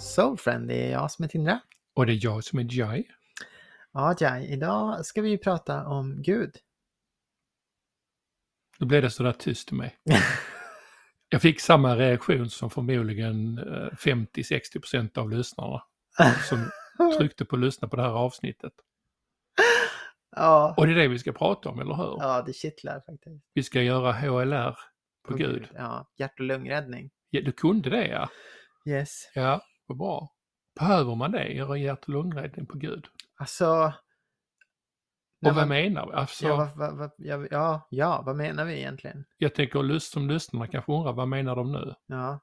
[0.00, 0.68] Soulfriend.
[0.68, 1.60] Det är jag som är Tindra.
[1.94, 3.04] Och det är jag som är Jai.
[3.92, 6.56] Ja, Jai, idag ska vi prata om Gud.
[8.78, 9.96] Då blev det sådär tyst i mig.
[11.28, 13.58] jag fick samma reaktion som förmodligen
[13.92, 15.82] 50-60% av lyssnarna
[16.48, 16.70] som
[17.18, 18.72] tryckte på lyssna på det här avsnittet.
[20.38, 22.16] Ja, Och det är det vi ska prata om, eller hur?
[22.20, 23.44] ja det kittlar faktiskt.
[23.54, 24.70] Vi ska göra HLR
[25.24, 25.68] på, På Gud.
[25.74, 27.10] Ja, hjärt och lungräddning.
[27.30, 28.28] Ja, du kunde det ja.
[28.86, 29.30] Yes.
[29.34, 30.32] Ja, vad bra.
[30.80, 33.06] Behöver man det, göra hjärt och lungräddning på Gud?
[33.36, 33.92] Alltså...
[35.46, 36.12] Och vad menar vi?
[36.12, 39.24] Alltså, Ja, vad, vad, vad, ja, ja, vad menar vi egentligen?
[39.36, 41.94] Jag tänker som lyssnarna kanske undrar, vad menar de nu?
[42.06, 42.40] Ja.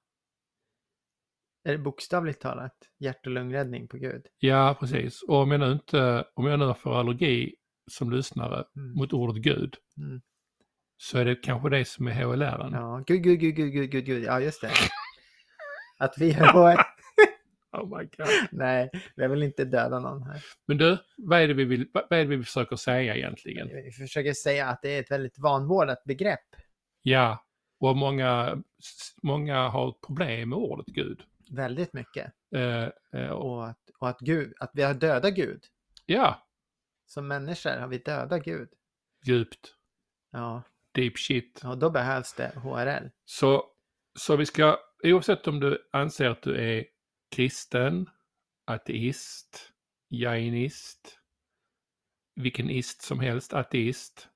[1.63, 4.25] Är det bokstavligt talat hjärt och lungräddning på Gud?
[4.39, 5.21] Ja, precis.
[5.23, 7.55] Och om jag nu inte, om jag nu får allergi
[7.91, 8.93] som lyssnare Mm.
[8.93, 10.21] mot ordet Gud, Mm.
[10.97, 12.69] så är det kanske det som är HLR.
[12.71, 14.71] Ja, gud, gud, gud, gud, gud, gud, gud, ja just det.
[15.99, 16.92] Att vi har...
[17.73, 18.27] Oh my God.
[18.51, 20.43] Nej, vi vill inte döda någon här.
[20.67, 23.67] Men du, vad är, det vi vill, vad är det vi försöker säga egentligen?
[23.67, 26.39] Vi försöker säga att det är ett väldigt vanvårdat begrepp.
[27.01, 27.45] Ja,
[27.79, 28.63] och många,
[29.23, 31.21] många har problem med ordet Gud.
[31.51, 32.31] Väldigt mycket.
[32.55, 32.83] Eh,
[33.21, 35.63] eh, och, Och att, och att, Gud, att vi har dödat Gud.
[36.05, 36.47] ja,
[37.05, 38.69] Som människor har vi dödat Gud.
[39.25, 39.73] djupt,
[40.31, 41.61] Ja, deep shit.
[41.65, 43.07] och då behövs det HRL.
[43.25, 43.63] Så,
[44.19, 46.85] så vi ska, oavsett om du anser att du är
[47.33, 48.09] kristen,
[48.65, 49.73] ateist,
[50.09, 51.19] jainist,
[52.35, 54.27] vilken ist som helst, ateist,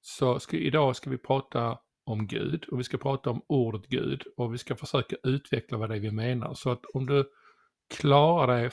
[0.00, 4.22] så ska, idag ska vi prata om Gud och vi ska prata om ordet Gud
[4.36, 6.54] och vi ska försöka utveckla vad det är vi menar.
[6.54, 7.30] Så att om du
[7.94, 8.70] klarar dig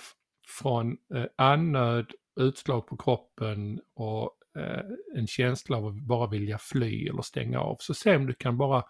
[0.47, 4.85] från eh, andnöd, utslag på kroppen och eh,
[5.15, 8.57] en känsla av att bara vilja fly eller stänga av, så se om du kan
[8.57, 8.83] bara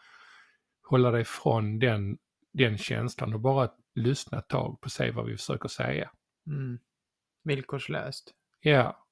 [0.90, 2.18] hålla dig från den,
[2.54, 6.12] den känslan och bara lyssna ett tag på se vad vi försöker säga.
[6.48, 6.80] Mm.
[7.44, 8.34] Villkorslöst.
[8.60, 9.06] Ja.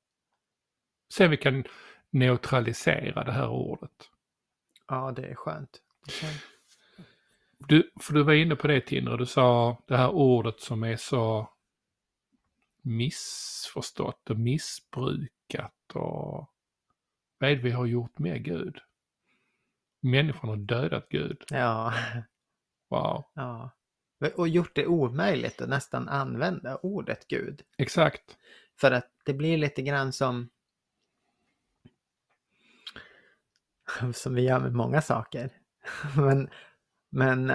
[1.09, 1.63] Se om vi kan
[2.09, 4.09] neutralisera det här ordet.
[4.87, 5.81] Ja, det är skönt.
[6.05, 6.41] Det
[7.67, 10.95] Du, för du var inne på det Tindra, du sa det här ordet som är
[10.97, 11.49] så
[12.81, 16.51] missförstått och missbrukat och
[17.37, 18.79] vad är det vi har gjort med Gud?
[19.99, 21.43] Människan har dödat Gud.
[21.49, 21.93] Ja,
[22.89, 23.23] Wow.
[23.33, 23.71] ja.
[24.35, 27.61] Och gjort det omöjligt att nästan använda ordet Gud.
[27.77, 28.37] Exakt.
[28.79, 30.49] För att det blir lite grann som
[34.13, 35.49] som vi gör med många saker.
[36.17, 36.49] Men,
[37.11, 37.53] men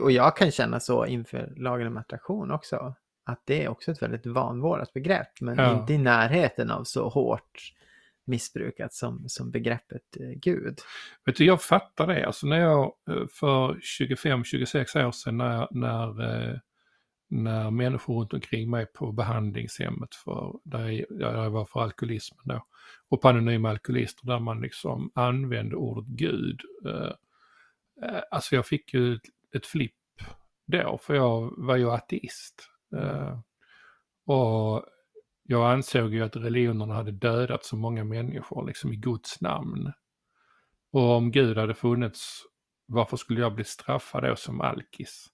[0.00, 2.94] och jag kan känna så inför lagen om attraktion också.
[3.24, 5.40] Att det är också ett väldigt vanvårdat begrepp.
[5.40, 5.80] Men Ja.
[5.80, 7.72] inte i närheten av så hårt
[8.26, 10.78] missbrukat som, som begreppet eh, Gud.
[11.26, 12.26] Vet du, jag fattar det.
[12.26, 16.58] Alltså när jag eh, för 25-26 år sedan när, när, eh,
[17.28, 22.42] när människor runt omkring mig på behandlingshemmet för, där jag, där jag var för alkoholismen
[22.44, 22.66] då,
[23.08, 26.60] och på Anonyma Alkoholister där man liksom använde ordet Gud.
[26.86, 27.12] Eh,
[28.30, 29.22] alltså jag fick ju ett,
[29.54, 29.92] ett flipp
[30.66, 32.68] då, för jag var ju ateist.
[32.96, 33.38] Eh,
[34.26, 34.84] och
[35.46, 39.92] jag ansåg ju att religionerna hade dödat så många människor liksom i Guds namn.
[40.92, 42.42] Och om Gud hade funnits,
[42.86, 45.26] varför skulle jag bli straffad då som alkis?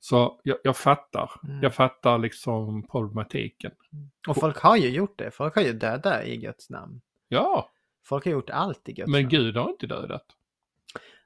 [0.00, 1.62] Så jag, jag fattar, Mm.
[1.62, 3.72] jag fattar liksom problematiken.
[4.28, 5.30] Och folk har ju gjort det.
[5.30, 7.00] Folk har ju dödat i Guds namn.
[7.28, 7.70] Ja,
[8.04, 9.28] Folk har gjort allt i Guds men namn.
[9.30, 10.24] Gud har inte dödat.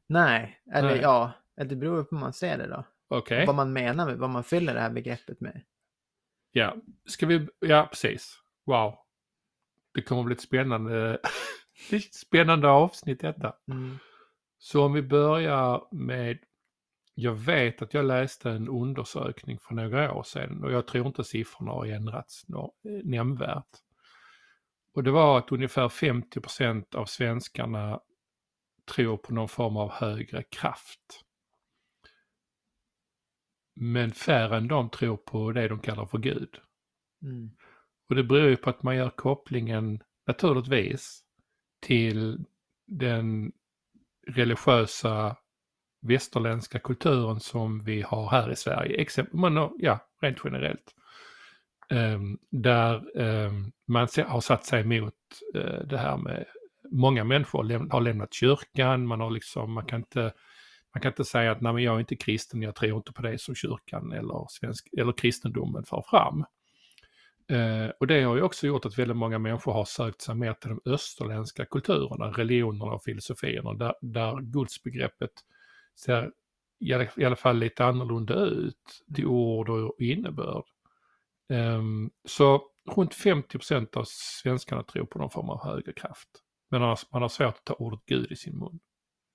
[0.06, 1.00] Nej, eller Nej.
[1.02, 2.84] ja, det beror på hur man ser det då.
[3.08, 5.62] Okej, Vad man menar med, vad man fyller det här begreppet med.
[6.52, 6.76] Ja.
[7.06, 8.38] Ska vi, ja precis.
[8.66, 8.94] Wow.
[9.94, 11.18] Det kommer bli ett spännande,
[11.90, 13.54] ett spännande avsnitt detta.
[13.68, 13.98] Mm.
[14.58, 16.38] Så om vi börjar med,
[17.14, 21.24] jag vet att jag läste en undersökning för några år sedan och jag tror inte
[21.24, 22.44] siffrorna har ändrats
[23.04, 23.70] nämnvärt.
[24.94, 28.00] Och det var att ungefär 50% av svenskarna
[28.94, 31.24] tror på någon form av högre kraft.
[33.74, 36.56] Men färre än de tror på det de kallar för Gud.
[37.22, 37.50] Mm.
[38.08, 41.22] Och det beror ju på att man gör kopplingen naturligtvis
[41.80, 42.44] till
[42.86, 43.52] den
[44.26, 45.36] religiösa
[46.02, 49.00] västerländska kulturen som vi har här i Sverige.
[49.00, 50.94] Exempel, men, ja, rent generellt.
[51.90, 55.14] Ehm, där ehm, man har satt sig emot
[55.54, 56.44] eh, det här med
[56.90, 60.32] många människor läm- har lämnat kyrkan, man har liksom, man kan inte
[60.94, 63.22] man kan inte säga att nej men jag är inte kristen, jag tror inte på
[63.22, 66.44] det som kyrkan eller, svensk, eller kristendomen för fram.
[67.48, 70.52] Eh, och det har ju också gjort att väldigt många människor har sökt sig mer
[70.52, 75.32] till de österländska kulturerna, religionerna och filosofierna, där, där gudsbegreppet
[75.96, 76.30] ser
[77.16, 80.64] i alla, fall lite annorlunda ut till ord och innebörd.
[81.48, 82.62] Um, så
[82.96, 86.28] runt 50% av svenskarna tror på någon form av högre kraft.
[86.68, 88.80] Men man har svårt att ta ordet Gud i sin mun.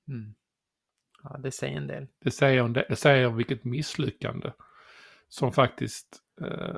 [0.07, 0.35] Mm.
[1.29, 2.07] Ja, det säger en del.
[2.19, 4.51] Det säger, det säger vilket misslyckande
[5.27, 6.75] som faktiskt eh,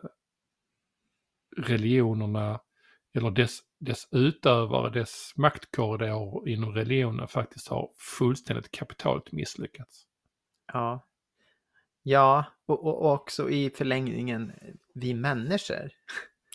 [1.58, 2.60] religionerna
[3.14, 10.06] eller dess, dess utövare, dess maktkorridor inom religionen faktiskt har fullständigt kapitalt misslyckats.
[10.74, 11.06] Ja.
[12.04, 14.54] Ja, och, och också i förlängningen
[14.94, 15.90] vi människor.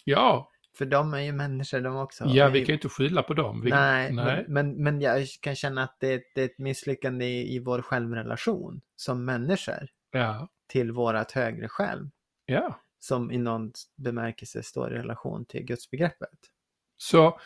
[0.04, 0.50] Ja.
[0.78, 2.24] För de är ju människor de också.
[2.24, 3.60] Ja, vi kan ju inte skylla på dem.
[3.60, 4.44] Vi, nej, nej.
[4.48, 7.82] Men, men, men jag kan känna att det, det är ett misslyckande i, i vår
[7.82, 9.88] självrelation som människor.
[10.10, 10.48] Ja.
[10.68, 12.10] Till vårat högre själv.
[12.46, 12.80] Ja.
[12.98, 16.38] Som i någon bemärkelse står i relation till gudsbegreppet.
[16.96, 17.40] Så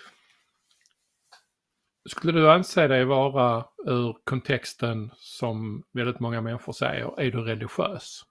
[2.09, 8.23] skulle du anse dig vara ur kontexten som väldigt många människor säger, är du religiös?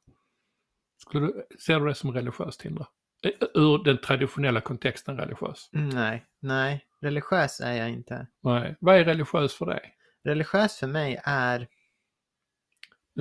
[0.97, 2.87] Skulle du, ser du det som religiöst, Hindra?
[3.53, 5.69] Ur den traditionella kontexten religiös?
[5.71, 8.27] Nej, nej, religiös är jag inte.
[8.43, 9.93] Nej, vad är religiös för dig?
[10.23, 11.67] Religiös för mig är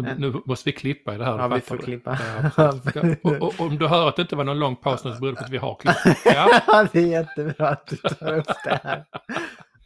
[0.02, 1.38] nu, nu, måste vi klippa i det här.
[1.38, 2.19] Ja, vi får klippa.
[2.56, 2.72] Ja,
[3.22, 5.32] och, och, om du hör att det inte var någon lång paus nu så beror
[5.32, 6.25] det på att vi har klippt.
[6.25, 6.88] Ja.
[6.93, 9.04] det är jättebra att du tar upp det här.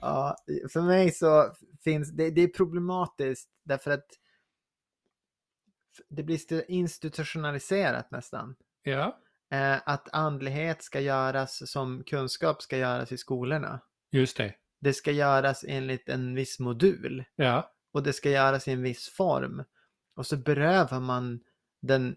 [0.01, 0.37] Ja,
[0.73, 1.55] för mig så
[1.85, 4.07] finns det, det är problematiskt därför att
[6.09, 8.55] det blir institutionaliserat nästan.
[8.83, 9.19] Ja.
[9.53, 13.81] Eh, att andlighet ska göras som kunskap ska göras i skolorna.
[14.13, 14.55] Just det.
[14.81, 17.25] Det ska göras enligt en viss modul.
[17.37, 17.73] Ja.
[17.93, 19.65] Och det ska göras i en viss form.
[20.17, 21.41] Och så berövar man
[21.81, 22.17] den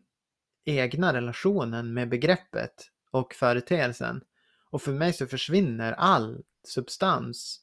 [0.66, 4.24] egna relationen med begreppet och företeelsen.
[4.70, 7.62] Och för mig så försvinner all substans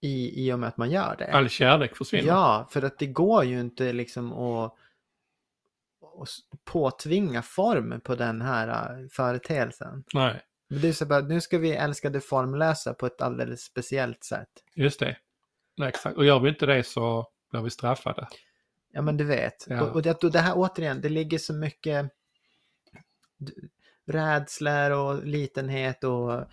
[0.00, 1.32] i, i och med att man gör det.
[1.32, 2.28] All kärlek försvinner.
[2.28, 4.74] Ja, för att det går ju inte liksom att,
[6.22, 10.04] att påtvinga form på den här äh, företeelsen.
[10.14, 10.42] Nej.
[10.68, 14.48] Det är så bara, nu ska vi älska det formlösa på ett alldeles speciellt sätt.
[14.74, 15.16] Just det.
[15.76, 16.16] Nej, exakt.
[16.16, 18.28] Och gör vi inte det så blir vi straffade.
[18.92, 19.66] Ja men du vet.
[19.68, 19.82] Ja.
[19.82, 22.10] Och, och, det, och det här återigen, det ligger så mycket
[24.06, 26.44] rädslor och litenhet och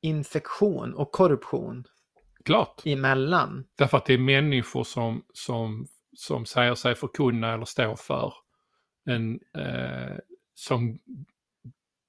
[0.00, 1.84] infektion och korruption.
[2.44, 2.82] Klart.
[2.84, 3.64] Emellan.
[3.76, 8.34] Därför att det är människor som, som, som säger sig förkunna eller stå för
[9.04, 10.16] en, eh,
[10.54, 10.98] som,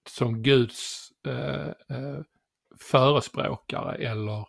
[0.10, 2.22] som Guds eh, eh,
[2.80, 4.48] förespråkare eller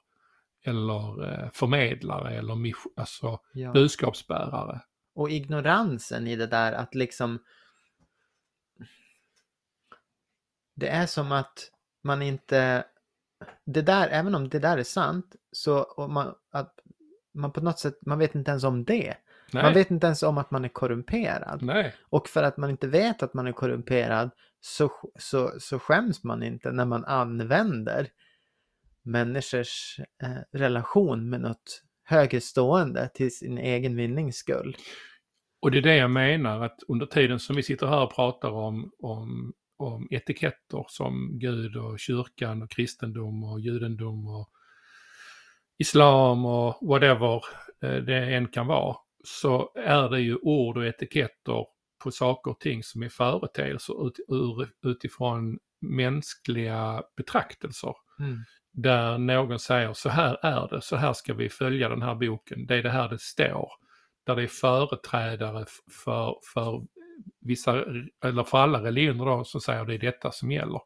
[0.65, 3.73] eller eh, förmedlare eller alltså ja.
[3.73, 4.81] budskapsbärare.
[5.15, 7.39] Och ignoransen i det där att liksom
[10.75, 11.71] det är som att
[12.03, 12.85] man inte
[13.65, 16.79] det där, även om det där är sant, så man, att
[17.33, 19.17] man på något sätt, man vet inte ens om det.
[19.53, 19.63] Nej.
[19.63, 21.63] Man vet inte ens om att man är korrumperad.
[21.63, 21.95] Nej.
[22.03, 26.43] Och för att man inte vet att man är korrumperad så, så, så skäms man
[26.43, 28.09] inte när man använder
[29.03, 34.77] människors eh, relation med något högre stående till sin egen vinnings skull.
[35.61, 38.51] Och det är det jag menar att under tiden som vi sitter här och pratar
[38.51, 44.51] om, om, om etiketter som Gud och kyrkan och kristendom och judendom och
[45.79, 47.43] islam och whatever
[47.83, 51.67] eh, det än kan vara, så är det ju ord och etiketter
[52.05, 57.95] på saker och ting som är företeelser ut, ur, utifrån mänskliga betraktelser.
[58.21, 58.39] Mm
[58.73, 62.67] där någon säger så här är det, så här ska vi följa den här boken,
[62.67, 63.73] det är det här det står.
[64.27, 65.67] Där det är företrädare
[66.05, 66.83] för, för
[67.41, 67.85] vissa,
[68.25, 70.81] eller för alla religioner då, som säger det är detta som gäller.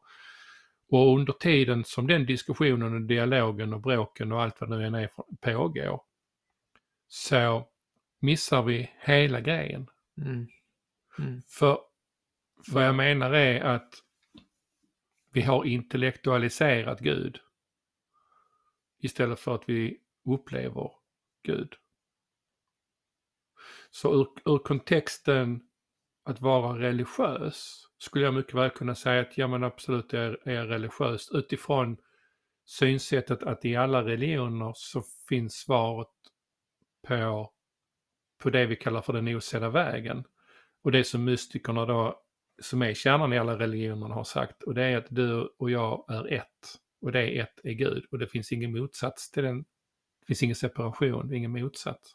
[0.89, 4.85] Och under tiden som den diskussionen och dialogen och bråken och allt vad det nu
[4.85, 5.09] än är
[5.41, 6.01] pågår
[7.07, 7.67] så
[8.19, 9.89] missar vi hela grejen.
[10.17, 10.47] Mm.
[11.19, 11.41] Mm.
[11.47, 11.79] För
[12.67, 13.93] vad jag menar är att
[15.31, 17.39] vi har intellektualiserat Gud
[18.99, 20.91] istället för att vi upplever
[21.43, 21.73] Gud.
[23.89, 25.61] Så ur, ur kontexten
[26.23, 30.65] att vara religiös skulle jag mycket väl kunna säga att ja men absolut är, är
[30.65, 31.97] religiöst utifrån
[32.65, 36.07] synsättet att i alla religioner så finns svaret
[37.07, 37.53] på,
[38.37, 40.23] på det vi kallar för den osedda vägen.
[40.83, 42.21] Och det som mystikerna då,
[42.61, 46.05] som är kärnan i alla religioner har sagt och det är att du och jag
[46.09, 46.79] är ett.
[47.01, 49.57] Och det är ett är Gud och det finns ingen motsats till den.
[50.19, 52.11] Det finns ingen separation, ingen motsats.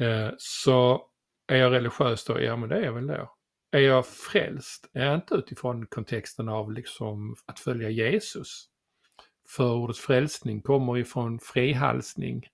[0.00, 1.06] Eh, så
[1.46, 2.40] är jag religiös då?
[2.40, 3.36] Ja men det är jag väl då.
[3.70, 4.90] Är jag frälst?
[4.92, 8.68] Är jag inte utifrån kontexten av liksom att följa Jesus.
[9.48, 12.46] För ordet frälsning kommer ifrån frihalsning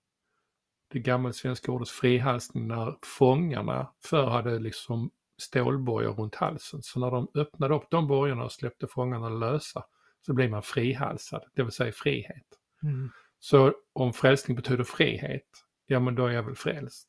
[0.92, 6.82] det gammelsvenska ordet frihalsning när fångarna förr hade liksom stålbojor runt halsen.
[6.82, 9.84] Så när de öppnade upp de bojorna och släppte fångarna lösa
[10.26, 12.46] så blir man frihalsad, det vill säga frihet.
[12.82, 13.11] Mm.
[13.38, 15.49] Så om frälsning betyder frihet,
[15.87, 17.08] ja men då är jag väl frälst.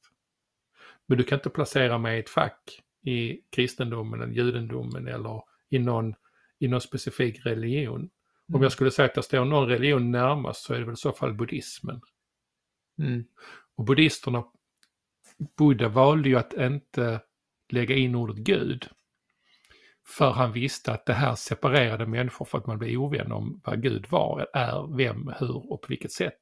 [1.05, 5.79] Men du kan inte placera mig i ett fack i kristendomen eller judendomen eller i
[5.79, 6.15] någon,
[6.59, 8.09] i någon specifik religion.
[8.47, 8.63] Om Mm.
[8.63, 11.11] jag skulle säga att det står någon religion närmast så är det väl i så
[11.11, 12.01] fall buddhismen.
[12.97, 13.25] Mm.
[13.75, 14.43] Och buddhisterna,
[15.57, 17.21] Buddha valde ju att inte
[17.69, 18.87] lägga in ordet Gud.
[20.07, 23.81] För han visste att det här separerade människor för att man blev ovän om vad
[23.81, 26.39] Gud var, är, vem, hur och på vilket sätt.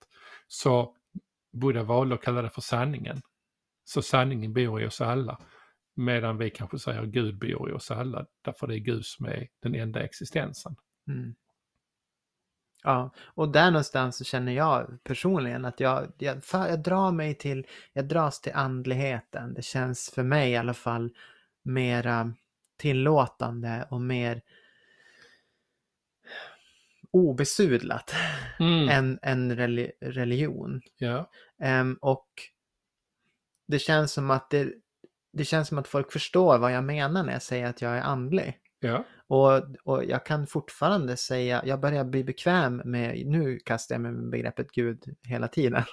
[0.47, 0.95] Så
[1.53, 3.21] Buddha valde att kalla det för sanningen.
[3.83, 5.41] Så sanningen bor i oss alla.
[5.95, 9.47] Medan vi kanske säger Gud bor i oss alla, därför det är Gud som är
[9.61, 10.75] den enda existensen.
[11.07, 11.35] Mm.
[12.83, 17.67] Ja, och där någonstans så känner jag personligen att jag, jag, jag drar mig till,
[17.93, 19.53] jag dras till andligheten.
[19.53, 21.09] Det känns för mig i alla fall
[21.63, 22.33] mera
[22.77, 24.41] tillåtande och mer
[27.11, 28.13] obesudlat
[28.59, 28.89] Mm.
[28.89, 30.81] än, än reli- religion.
[30.97, 31.29] Ja,
[31.61, 32.27] Ehm, och
[33.67, 34.73] det känns som att det,
[35.33, 38.01] det känns som att folk förstår vad jag menar när jag säger att jag är
[38.01, 38.57] andlig.
[38.79, 44.01] ja, Och, och jag kan fortfarande säga, jag börjar bli bekväm med, nu kastar jag
[44.01, 45.83] mig med begreppet Gud hela tiden.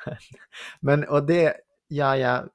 [0.80, 1.54] Men, och det
[1.88, 2.48] gör jag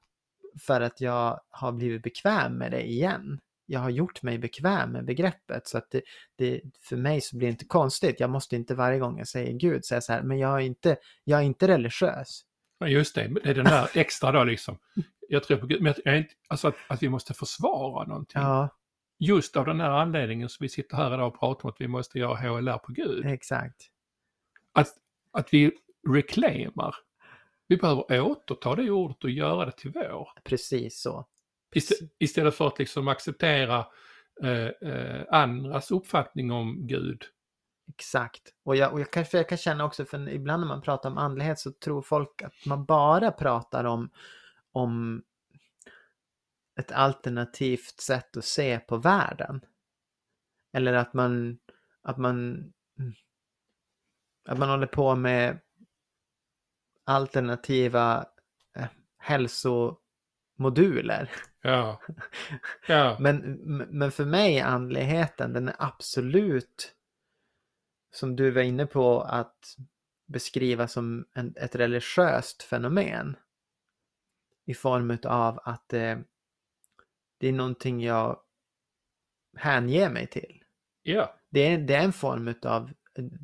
[0.66, 3.40] för att jag har blivit bekväm med det igen.
[3.66, 6.02] Jag har gjort mig bekväm med begreppet så att det,
[6.36, 8.20] det, för mig så blir det inte konstigt.
[8.20, 10.96] Jag måste inte varje gång jag säger Gud säga så här, men jag är inte,
[11.24, 12.42] jag är inte religiös.
[12.86, 13.28] Just det.
[13.44, 14.78] Det är den där extra då liksom.
[15.28, 18.42] Jag tror på Gud, men jag är inte, alltså att, att vi måste försvara någonting.
[18.42, 18.68] Ja,
[19.18, 21.88] Just av den här anledningen som vi sitter här idag och pratar om att vi
[21.88, 23.26] måste göra HLR på Gud.
[23.26, 23.90] exakt.
[24.72, 24.88] Att,
[25.30, 25.72] att vi
[26.08, 26.94] reclaimar.
[27.66, 30.28] Vi behöver återta det ordet och göra det till vår.
[30.44, 31.26] Precis så.
[31.74, 33.86] Ist- istället för att liksom acceptera
[34.42, 37.22] eh, eh, andras uppfattning om Gud.
[37.88, 38.42] Exakt.
[38.64, 41.10] Och jag, och jag, kan, för jag kan känna också, för ibland när man pratar
[41.10, 44.10] om andlighet så tror folk att man bara pratar om,
[44.72, 45.22] om
[46.76, 49.60] ett alternativt sätt att se på världen.
[50.72, 51.58] Eller att man,
[52.02, 52.72] att man,
[54.44, 55.60] att man håller på med
[57.04, 58.26] alternativa
[58.76, 58.88] eh,
[59.18, 61.30] hälsomoduler.
[61.62, 62.00] Ja,
[62.88, 63.38] ja, Men,
[63.90, 66.94] men för mig är andligheten, den är absolut,
[68.10, 69.76] som du var inne på, att
[70.26, 73.36] beskriva som en, ett religiöst fenomen.
[74.66, 76.18] I form av att eh,
[77.38, 78.38] det är någonting jag
[79.56, 80.62] hänger mig till.
[81.02, 82.90] ja, Det är, det är en form av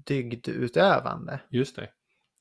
[0.06, 1.40] dygdutövande.
[1.50, 1.90] just det.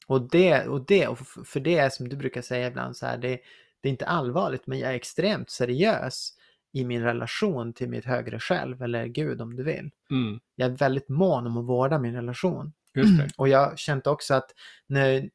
[0.08, 3.18] Och det, och det, och för det är som du brukar säga ibland så här,
[3.18, 3.40] det,
[3.82, 6.34] det är inte allvarligt men jag är extremt seriös
[6.72, 9.90] i min relation till mitt högre själv eller Gud om du vill.
[10.12, 12.74] Mm, Jag är väldigt mån om att vårda min relation.
[12.94, 13.30] just det.
[13.38, 14.52] Och jag har känt också att
[14.88, 15.30] när,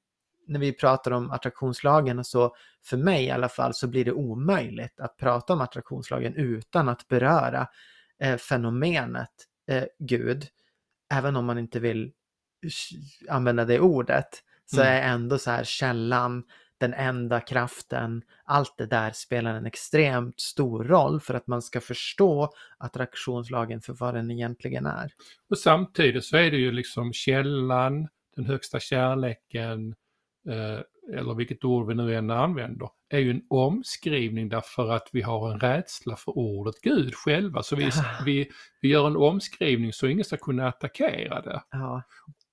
[0.47, 4.13] när vi pratar om attraktionslagen och så, för mig i alla fall, så blir det
[4.13, 7.67] omöjligt att prata om attraktionslagen utan att beröra
[8.23, 9.31] eh, fenomenet
[9.71, 10.47] eh, Gud.
[11.15, 12.13] Även om man inte vill
[13.29, 14.29] använda det ordet,
[14.67, 14.93] så Mm.
[14.93, 16.45] är ändå så här källan,
[16.79, 21.81] den enda kraften, allt det där spelar en extremt stor roll för att man ska
[21.81, 25.13] förstå attraktionslagen för vad den egentligen är.
[25.51, 29.95] Och samtidigt så är det ju liksom källan, den högsta kärleken,
[30.49, 30.81] eh,
[31.13, 35.53] eller vilket ord vi nu än använder, är ju en omskrivning därför att vi har
[35.53, 37.63] en rädsla för ordet Gud själva.
[37.63, 37.91] Så vi,
[38.25, 41.63] vi, vi gör en omskrivning så ingen ska kunna attackera det.
[41.71, 42.03] Ja,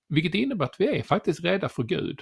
[0.10, 2.22] Vilket innebär att vi är faktiskt rädda för Gud.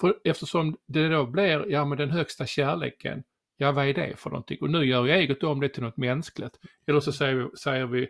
[0.00, 3.22] För eftersom det då blir, ja men den högsta kärleken,
[3.56, 4.58] ja vad är det för någonting?
[4.60, 6.58] Och nu gör ju eget om det till något mänskligt.
[6.86, 8.08] Eller så säger vi, säger vi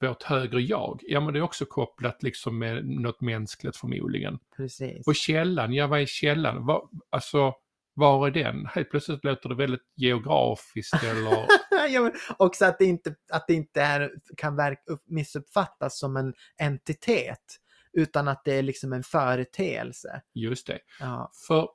[0.00, 4.38] vårt högre jag, ja men det är också kopplat liksom med något mänskligt förmodligen.
[4.56, 5.06] precis.
[5.06, 6.66] Och källan, ja vad är källan?
[6.66, 7.54] Var, alltså,
[7.94, 8.66] var är den?
[8.66, 11.46] Helt plötsligt låter det väldigt geografiskt eller...
[11.88, 16.16] ja, men också att det inte, att det inte är, kan verk, upp- missuppfattas som
[16.16, 17.58] en entitet.
[17.92, 20.22] Utan att det är liksom en företeelse.
[20.34, 20.78] Just det.
[21.00, 21.68] Ja, För,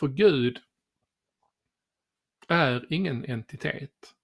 [0.00, 0.58] för Gud
[2.48, 4.14] är ingen entitet.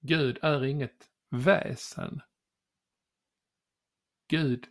[0.00, 0.96] Gud är inget
[1.30, 2.20] väsen.
[4.28, 4.66] Gud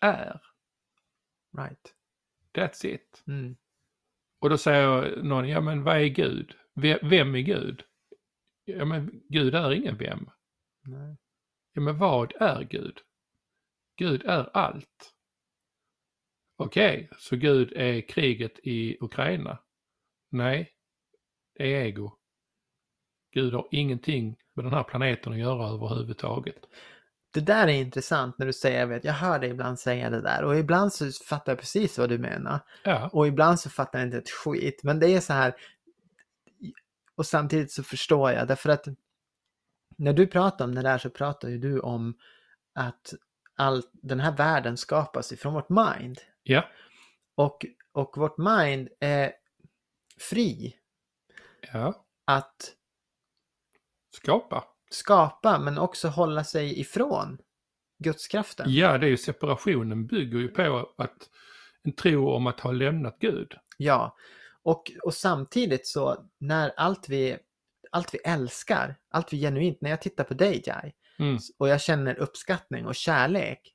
[0.00, 0.40] är.
[1.58, 1.94] right.
[2.52, 3.22] That's it.
[3.26, 3.56] Mm.
[4.38, 6.54] Och då säger någon, ja men vad är Gud?
[6.74, 7.84] Ve- Vem är Gud?
[8.64, 10.30] Ja men Gud är ingen vem.
[10.82, 11.16] Nej.
[11.72, 12.98] Ja men vad är Gud?
[13.96, 15.14] Gud är allt.
[16.56, 19.58] Okej, så Gud är kriget i Ukraina.
[20.28, 20.72] Nej,
[21.54, 22.18] det är ego.
[23.30, 26.66] Gud har ingenting med den här planeten att göra överhuvudtaget.
[27.36, 30.20] Det där är intressant när du säger, jag vet, jag hör dig ibland säga det
[30.20, 32.60] där och ibland så fattar jag precis vad du menar.
[32.84, 34.80] Ja, Och ibland så fattar jag inte ett skit.
[34.82, 35.54] Men det är så här.
[37.14, 38.84] Och samtidigt så förstår jag därför att
[39.98, 42.14] när du pratar om det där så pratar ju du om
[42.74, 43.14] att
[43.56, 46.18] all, den här världen skapas ifrån vårt mind.
[46.42, 46.68] ja,
[47.34, 49.32] Och, och vårt mind är
[50.30, 50.76] fri
[51.72, 52.06] ja.
[52.24, 52.72] att
[54.16, 54.64] Skapa.
[54.96, 57.38] Skapa men också hålla sig ifrån
[58.04, 58.66] gudskraften.
[58.68, 61.30] Ja, det är ju separationen bygger ju på att
[61.82, 63.54] en tro om att ha lämnat Gud.
[63.76, 64.16] Ja,
[64.62, 67.38] och, och samtidigt så när allt vi,
[67.90, 71.38] allt vi älskar, allt vi genuint, när jag tittar på dig Jai, Mm.
[71.58, 73.74] och jag känner uppskattning och kärlek,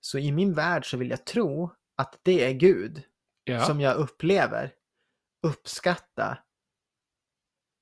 [0.00, 3.02] så i min värld så vill jag tro att det är Gud
[3.44, 4.72] Ja, som jag upplever
[5.42, 6.38] uppskatta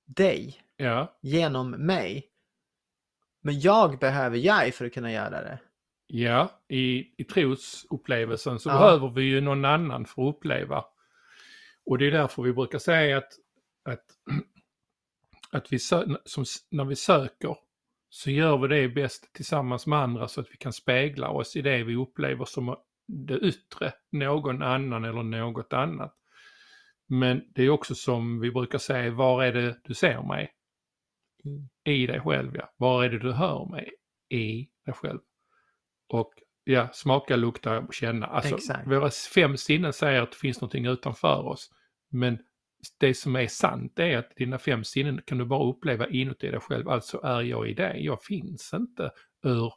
[0.06, 2.30] dig ja, genom mig.
[3.42, 5.58] Men jag behöver Jai för att kunna göra det.
[6.06, 6.60] ja.
[6.68, 8.78] I, i trosupplevelsen så Ja.
[8.78, 10.84] behöver vi ju någon annan för att uppleva.
[11.86, 13.32] Och det är därför vi brukar säga att,
[13.84, 14.04] att,
[15.52, 16.16] att vi som,
[16.70, 17.56] när vi söker
[18.10, 21.62] så gör vi det bäst tillsammans med andra så att vi kan spegla oss i
[21.62, 22.76] det vi upplever som
[23.08, 26.14] det yttre, någon annan eller något annat.
[27.08, 30.50] Men det är också som vi brukar säga, var är det du ser mig?
[31.44, 31.68] Mm.
[31.84, 32.72] I dig själv, ja.
[32.76, 33.90] Var är det du hör mig?
[34.28, 35.20] I dig själv.
[36.08, 36.32] Och
[36.64, 38.26] ja, smaka, lukta känna.
[38.26, 38.86] Alltså, Exakt.
[38.86, 41.70] våra fem sinnen säger att det finns någonting utanför oss.
[42.10, 42.38] Men
[42.98, 46.60] det som är sant är att dina fem sinnen kan du bara uppleva inuti dig
[46.60, 46.88] själv.
[46.88, 48.04] Alltså är jag i dig.
[48.04, 49.10] Jag finns inte
[49.44, 49.72] ur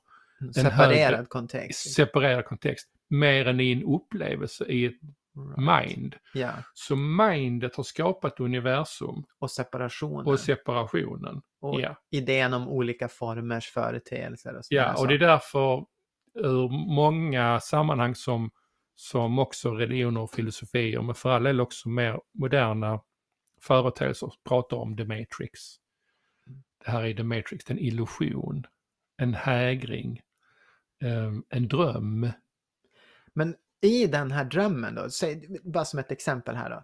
[0.54, 1.94] Separerad högre- kontext.
[1.94, 2.90] separerad kontext.
[3.10, 5.00] Mer än i en upplevelse, i ett
[5.36, 5.88] Right.
[5.90, 6.16] mind.
[6.34, 10.26] Ja, Så mindet har skapat universum och separationen.
[10.28, 11.42] och separationen.
[11.60, 15.86] och Ja, idén om olika formers företeelser och ja och det är därför
[16.34, 18.52] ur många sammanhang som,
[18.96, 23.02] som också religioner och filosofier, men för all del också mer moderna
[23.62, 25.60] företeelser pratar om the matrix.
[26.86, 28.66] Det här är the matrix, en illusion,
[29.18, 30.22] en hägring,
[31.04, 32.30] em, en dröm.
[33.34, 35.08] Men i den här drömmen då,
[35.64, 36.84] bara som ett exempel här då.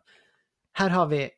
[0.71, 1.29] Här har vi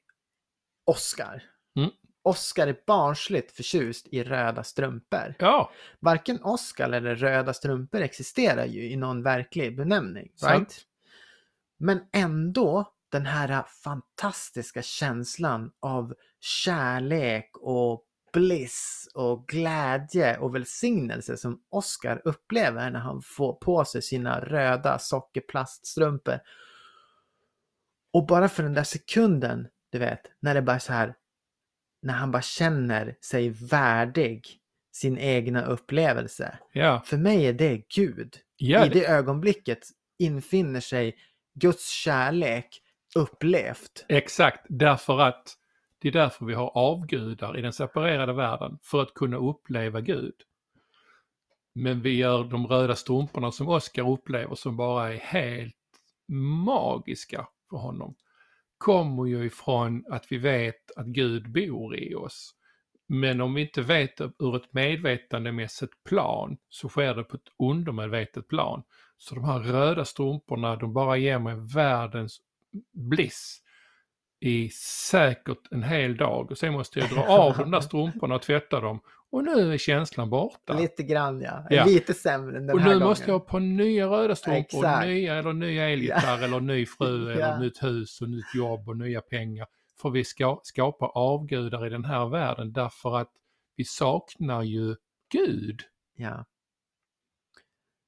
[0.85, 1.43] Oscar.
[1.75, 1.89] Mm.
[2.21, 5.35] Oscar är barnsligt förtjust i röda strumpor.
[5.39, 10.31] Ja, Varken Oscar eller röda strumpor existerar ju i någon verklig benämning.
[10.35, 10.59] Sant.
[10.59, 10.85] Right?
[11.77, 21.61] Men ändå den här fantastiska känslan av kärlek och bliss och glädje och välsignelse som
[21.69, 26.39] Oscar upplever när han får på sig sina röda sockerplaststrumpor.
[28.13, 31.15] Och bara för den där sekunden, du vet, när det bara är så här,
[32.01, 34.59] när han bara känner sig värdig
[34.91, 36.59] sin egna upplevelse.
[36.71, 38.37] ja, För mig är det Gud.
[38.57, 39.79] ja I det ögonblicket
[40.19, 41.15] infinner sig
[41.53, 42.81] Guds kärlek
[43.15, 44.05] upplevt.
[44.07, 45.55] Exakt, därför att
[46.01, 50.35] det är därför vi har avgudar i den separerade världen, för att kunna uppleva Gud.
[51.75, 55.75] Men vi gör de röda strumporna som Oscar upplever som bara är helt
[56.65, 58.15] magiska för honom.
[58.77, 62.55] Kommer ju ifrån att vi vet att Gud bor i oss.
[63.07, 67.51] Men om vi inte vet det ur ett medvetandemässigt plan så sker det på ett
[67.59, 68.83] undermedvetet plan.
[69.17, 72.41] Så de här röda strumporna, de bara ger mig världens
[72.91, 73.61] bliss
[74.39, 74.69] i
[75.09, 78.79] säkert en hel dag och sen måste jag dra av de där strumporna och tvätta
[78.79, 78.99] dem
[79.31, 80.73] och nu är känslan borta.
[80.73, 81.65] Lite grann ja.
[81.69, 81.85] Ja.
[81.85, 83.07] Lite sämre än den och här nu gången.
[83.09, 85.05] måste jag ha på nya röda strumpor, Exakt.
[85.07, 87.59] nya eller ny elgitarr eller ny fru eller Ja.
[87.59, 89.67] nytt hus och nytt jobb och nya pengar.
[90.01, 93.31] För vi ska skapa avgudar i den här världen därför att
[93.75, 94.95] vi saknar ju
[95.31, 95.81] Gud.
[96.15, 96.45] Ja.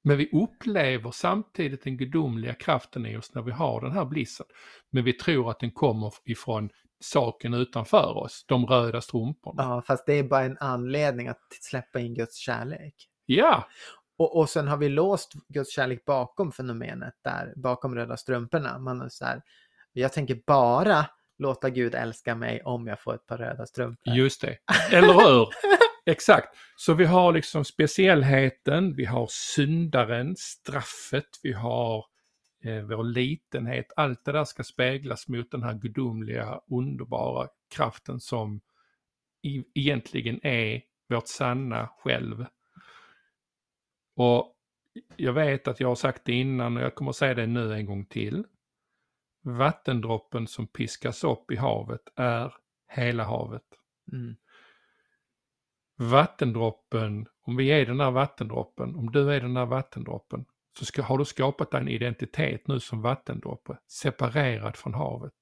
[0.03, 4.45] Men vi upplever samtidigt den gudomliga kraften i oss när vi har den här blissen.
[4.89, 9.63] Men vi tror att den kommer ifrån saken utanför oss, de röda strumporna.
[9.63, 12.93] ja, fast det är bara en anledning att släppa in Guds kärlek.
[13.25, 13.67] Ja,
[14.17, 18.79] Och, och sen har vi låst Guds kärlek bakom fenomenet där, bakom röda strumporna.
[18.79, 19.41] Man är så här,
[19.93, 21.05] jag tänker bara
[21.37, 24.13] låta Gud älska mig om jag får ett par röda strumpor.
[24.13, 24.57] just det.
[24.91, 25.47] Eller hur?
[26.12, 26.58] Exakt.
[26.76, 32.06] Så vi har liksom speciellheten, vi har syndaren, straffet, vi har
[32.63, 33.86] eh, vår litenhet.
[33.95, 38.62] Allt det där ska speglas mot den här gudomliga, underbara kraften som
[39.41, 42.45] i, egentligen är vårt sanna själv.
[44.15, 44.56] Och
[45.15, 47.86] jag vet att jag har sagt det innan och jag kommer säga det nu en
[47.86, 48.45] gång till.
[49.43, 52.54] vattendroppen som piskas upp i havet är
[52.88, 53.63] hela havet.
[54.12, 54.36] Mm.
[56.01, 60.45] Vattendroppen, om vi är den där vattendroppen, om du är den där vattendroppen,
[60.79, 65.33] så ska, har du skapat en identitet nu som vattendroppe, separerad från havet.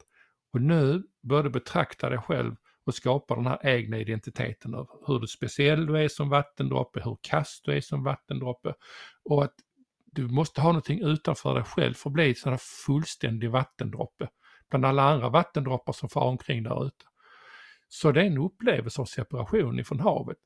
[0.53, 5.19] Och nu bör du betrakta dig själv och skapa den här egna identiteten av hur
[5.19, 8.73] du speciell du är som vattendroppe, hur kass du är som vattendroppe
[9.23, 9.55] och att
[10.05, 14.27] du måste ha någonting utanför dig själv för att bli en sån här fullständig vattendroppe
[14.69, 17.05] bland alla andra vattendroppar som far omkring där ute.
[17.91, 20.37] Så det är en upplevelse av separation ifrån havet.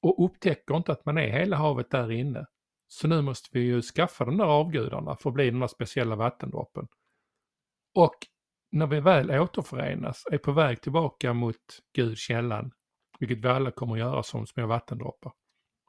[0.00, 2.46] Och upptäcker inte att man är hela havet där inne.
[2.88, 6.16] Så nu måste vi ju skaffa de där avgudarna för att bli den där speciella
[6.16, 6.88] vattendroppen.
[7.94, 8.14] Och
[8.72, 11.56] när vi väl återförenas, är på väg tillbaka mot
[11.94, 12.72] Gud, källan,
[13.18, 15.32] vilket vi alla kommer att göra som små vattendroppar,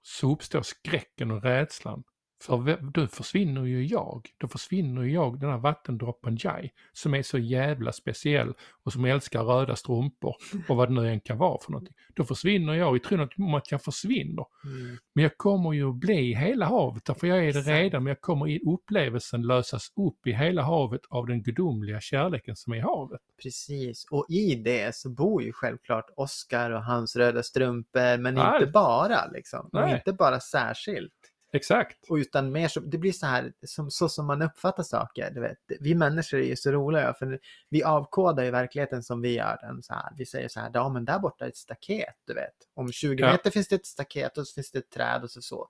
[0.02, 2.04] så uppstår skräcken och rädslan
[2.46, 4.30] för då försvinner ju jag.
[4.38, 8.54] Då försvinner ju jag, den här vattendroppen Jai, som är så jävla speciell
[8.84, 10.36] och som älskar röda strumpor
[10.70, 11.96] och vad det nu än kan vara för någonting.
[12.14, 14.46] Då försvinner jag i tron om att jag försvinner.
[14.66, 14.98] Mm.
[15.16, 18.22] Men jag kommer ju att bli hela havet, därför jag är det redan, men jag
[18.22, 22.80] kommer i upplevelsen lösas upp i hela havet av den gudomliga kärleken som är i
[22.80, 23.22] havet.
[23.44, 28.62] Precis, och i det så bor ju självklart Oscar och hans röda strumpor, men Allt.
[28.62, 29.66] inte bara liksom.
[29.66, 29.96] Och Nej.
[29.96, 31.14] inte bara särskilt.
[31.54, 32.10] Exakt.
[32.10, 35.32] Och utan mer så, det blir så här, som, så som man uppfattar saker.
[35.32, 35.58] Du vet.
[35.80, 37.40] Vi människor är ju så roliga, för
[37.70, 39.84] vi avkodar ju verkligheten som vi gör den.
[39.84, 40.10] Så här.
[40.18, 42.54] Vi säger så här, ja men där borta är ett staket, du vet.
[42.76, 43.32] Om 20 Ja.
[43.32, 45.70] meter finns det ett staket och så finns det ett träd och så så.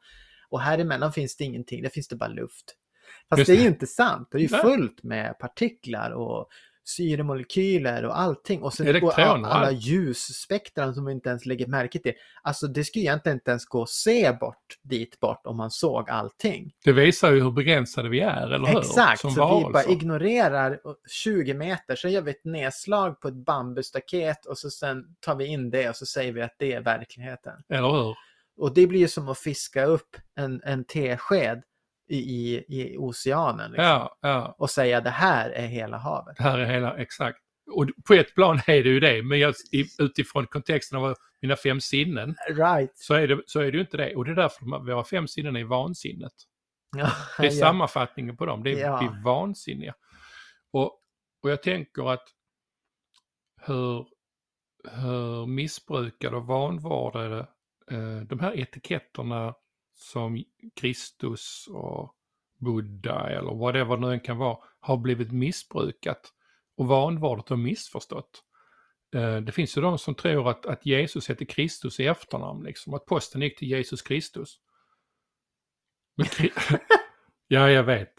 [0.50, 2.76] Och här emellan finns det ingenting, där finns det bara luft.
[3.30, 6.48] Fast Just det är ju inte sant, det är ju fullt med partiklar och
[6.84, 8.62] syremolekyler och allting.
[8.62, 12.14] Och, sen, Elektroner all- alla ljusspektran som vi inte ens lägger märke till.
[12.42, 16.10] Alltså det skulle egentligen inte ens gå att se bort dit bort om man såg
[16.10, 16.74] allting.
[16.84, 18.78] Det visar ju hur begränsade vi är, eller hur?
[18.80, 23.34] Exakt, Som så vi bara ignorerar 20 meter, så gör vi ett nedslag på ett
[23.34, 26.82] bambustaket och så sen tar vi in det och så säger vi att det är
[26.82, 27.54] verkligheten.
[27.70, 28.16] Eller hur?
[28.58, 31.62] Och det blir ju som att fiska upp en, en tesked
[32.18, 34.56] i, i, oceanen liksom, Ja, ja.
[34.58, 36.38] och säga det här är hela havet.
[36.38, 37.38] Det här är hela, exakt.
[37.72, 39.54] Och på ett plan är det ju det, men jag,
[40.00, 42.92] utifrån kontexten av mina fem sinnen Right.
[42.98, 44.16] så är, det, så är det ju inte det.
[44.16, 46.34] Och det är därför våra fem sinnen är vansinnet.
[46.98, 47.60] Ja, Det är ja.
[47.60, 49.00] sammanfattningen på dem, det är, Ja.
[49.00, 49.94] vi är vansinniga.
[50.74, 50.86] Och,
[51.44, 52.24] och jag tänker att
[53.62, 54.08] hur,
[54.92, 57.40] hur missbrukade och vanvårdade
[57.92, 59.54] eh, de här etiketterna
[60.04, 60.44] som
[60.76, 62.16] Kristus och
[62.58, 66.34] Buddha eller whatever det nu än kan vara har blivit missbrukat
[66.76, 68.44] och vanvårdat och missförstått.
[69.16, 72.94] Eh, det finns ju de som tror att, att Jesus heter Kristus i efternamn, liksom,
[72.94, 74.60] att posten gick till Jesus Kristus.
[76.16, 76.28] Men,
[77.48, 78.14] ja, jag vet.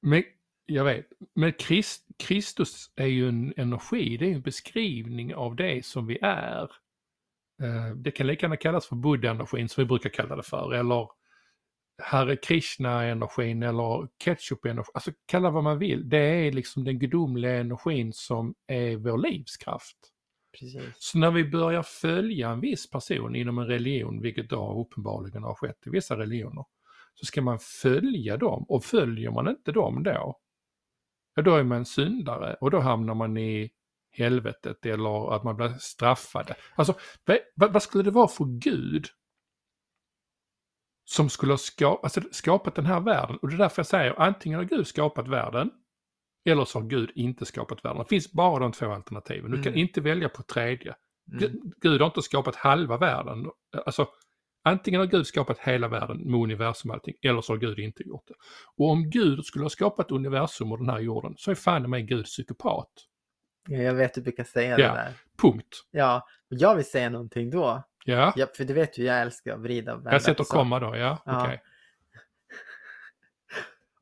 [0.00, 0.24] Men,
[0.66, 1.06] jag vet.
[1.34, 6.18] Men Krist, Kristus är ju en energi, det är en beskrivning av det som vi
[6.22, 6.70] är.
[7.62, 11.08] Eh, Det kan lika gärna kallas för Buddha-energin som vi brukar kalla det för, eller
[12.02, 16.08] Hare Krishna-energin eller ketchup-energin, alltså kalla vad man vill.
[16.08, 19.96] Det är liksom den gudomliga energin som är vår livskraft.
[20.58, 20.94] Precis.
[20.98, 25.54] Så när vi börjar följa en viss person inom en religion, vilket då uppenbarligen har
[25.54, 26.64] skett i vissa religioner,
[27.14, 30.40] så ska man följa dem och följer man inte dem då,
[31.34, 33.70] ja då är man syndare och då hamnar man i
[34.18, 36.54] helvetet eller att man blir straffade.
[36.76, 36.94] Alltså
[37.54, 39.06] vad, vad skulle det vara för Gud
[41.04, 43.36] som skulle ha ska, alltså, skapat den här världen?
[43.36, 45.70] Och det är därför jag säger antingen har Gud skapat världen
[46.48, 47.98] eller så har Gud inte skapat världen.
[48.02, 49.50] Det finns bara de två alternativen.
[49.50, 49.80] Du kan Mm.
[49.80, 50.94] inte välja på tredje.
[51.32, 51.38] Mm.
[51.40, 53.46] Gud- Gud har inte skapat halva världen.
[53.86, 54.08] Alltså,
[54.64, 58.02] antingen har Gud skapat hela världen med universum och allting, eller så har Gud inte
[58.02, 58.34] gjort det.
[58.76, 62.02] Och om Gud skulle ha skapat universum och den här jorden, så är fan mig
[62.02, 62.88] Gud psykopat.
[63.68, 64.76] Ja, jag vet du brukar säga Ja.
[64.76, 65.12] det där.
[65.36, 65.84] Punkt.
[65.90, 67.82] Ja, och jag vill säga någonting då.
[68.04, 70.58] Ja, Ja, för du vet ju, jag älskar att vrida och vända jag sätter saker.
[70.58, 71.42] komma då, ja, Ja.
[71.44, 71.62] okej.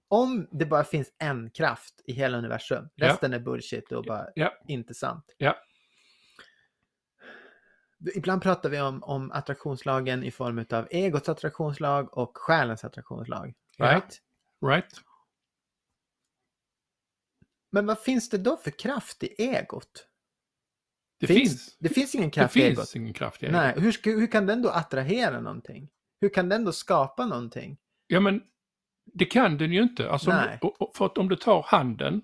[0.08, 3.08] Om det bara finns en kraft i hela universum, Ja.
[3.08, 4.52] resten är bullshit och bara Ja.
[4.68, 5.34] inte sant.
[5.36, 5.56] Ja.
[8.14, 13.54] Ibland pratar vi om, om attraktionslagen i form av egots attraktionslag och själens attraktionslag.
[13.76, 13.92] Ja.
[13.92, 14.20] Right?
[14.66, 14.94] Right?
[17.76, 20.06] Men vad finns det då för kraft i egot?
[21.20, 22.76] Det finns, det finns ingen det kraft i egot.
[22.78, 23.52] finns ingen kraft i egot.
[23.56, 25.88] Nej, hur, ska, hur kan den då attrahera någonting?
[26.20, 27.78] Hur kan den då skapa någonting?
[28.06, 28.42] Ja, men
[29.04, 30.10] det kan den ju inte.
[30.10, 30.58] Alltså, om, Nej.
[30.62, 32.22] och- för att om du tar handen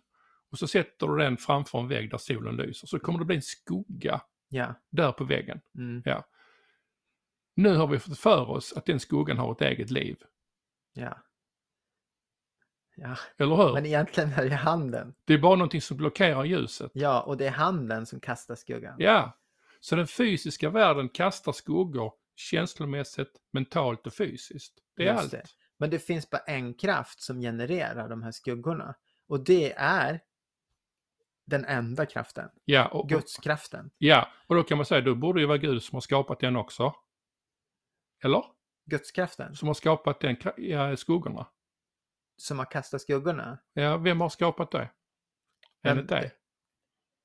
[0.51, 3.37] och så sätter du den framför en vägg där solen lyser så kommer det bli
[3.37, 4.75] en skugga Ja.
[4.91, 5.61] där på väggen.
[5.79, 6.03] Mm,
[7.57, 10.17] Nu har vi fått för oss att den skuggan har ett eget liv.
[10.93, 11.19] ja.
[12.97, 13.73] Ja, Eller hur?
[13.73, 15.15] men egentligen är det handen.
[15.25, 16.91] Det är bara någonting som blockerar ljuset.
[16.95, 18.95] Ja, och det är handen som kastar skuggan.
[18.99, 19.39] Ja,
[19.81, 24.75] så den fysiska världen kastar skuggor känslomässigt, mentalt och fysiskt.
[24.97, 25.31] Det är Just allt.
[25.31, 25.43] det.
[25.79, 28.95] Men det finns bara en kraft som genererar de här skuggorna.
[29.29, 30.21] Och det är
[31.45, 32.49] den enda kraften.
[32.65, 33.91] Ja och, Gudskraften.
[33.99, 36.57] ja, och då kan man säga, då borde det vara Gud som har skapat den
[36.57, 36.95] också.
[38.25, 38.45] Eller?
[38.87, 41.47] Gudskraften Som har skapat den, ja, skuggorna.
[42.43, 43.59] Som har kastat skuggorna.
[43.73, 44.91] Ja, vem har skapat det?
[45.83, 46.33] Vem- Enligt dig?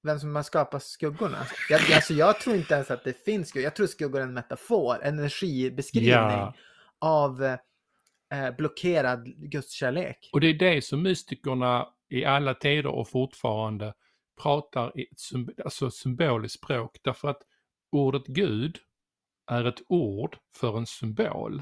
[0.04, 1.46] Vem som har skapat skuggorna?
[1.70, 3.64] Jag, alltså jag tror inte ens att det finns skuggor.
[3.64, 6.54] Jag tror skuggor är en metafor, en energibeskrivning Ja.
[7.00, 7.58] av eh,
[8.58, 10.30] blockerad gudskärlek.
[10.34, 13.94] Och det är det som mystikerna i alla tider och fortfarande
[14.42, 16.98] pratar i ett symb- alltså symboliskt språk.
[17.04, 17.42] Därför att
[17.92, 18.78] ordet Gud
[19.52, 21.62] är ett ord för en symbol.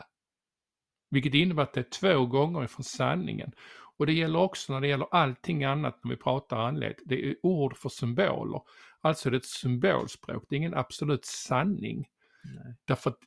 [1.10, 3.52] Vilket innebär att det är två gånger ifrån sanningen.
[3.98, 6.98] Och det gäller också när det gäller allting annat när vi pratar andlighet.
[7.06, 8.62] Det är ord för symboler.
[9.02, 12.08] Alltså det är ett symbolspråk, det är ingen absolut sanning.
[12.44, 12.76] Nej.
[12.86, 13.18] Därför att,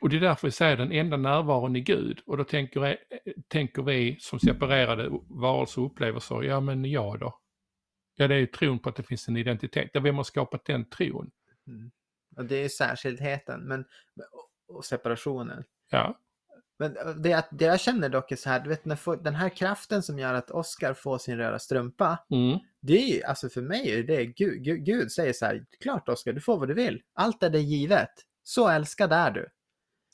[0.00, 2.22] och det är därför vi säger den enda närvaron i Gud.
[2.26, 2.98] Och då tänker,
[3.48, 7.38] tänker vi som separerade varelser och upplevelser, ja men ja då.
[8.14, 9.90] Ja det är ju tron på att det finns en identitet.
[9.92, 11.30] Ja, vem har skapat den tron?
[12.36, 13.84] Och det är särskildheten men,
[14.68, 15.64] och separationen.
[15.90, 16.18] Ja,
[16.78, 19.34] Men eh, det, att- det jag känner dock är så här, du vet när den
[19.34, 22.58] här kraften som gör att Oscar får sin röda strumpa, mm.
[22.80, 26.08] det är ju, alltså för mig är det Gud, Gud, Gud säger så här, klart
[26.08, 27.02] Oscar, du får vad du vill.
[27.14, 28.12] Allt är dig givet.
[28.44, 29.48] Så älskad är du.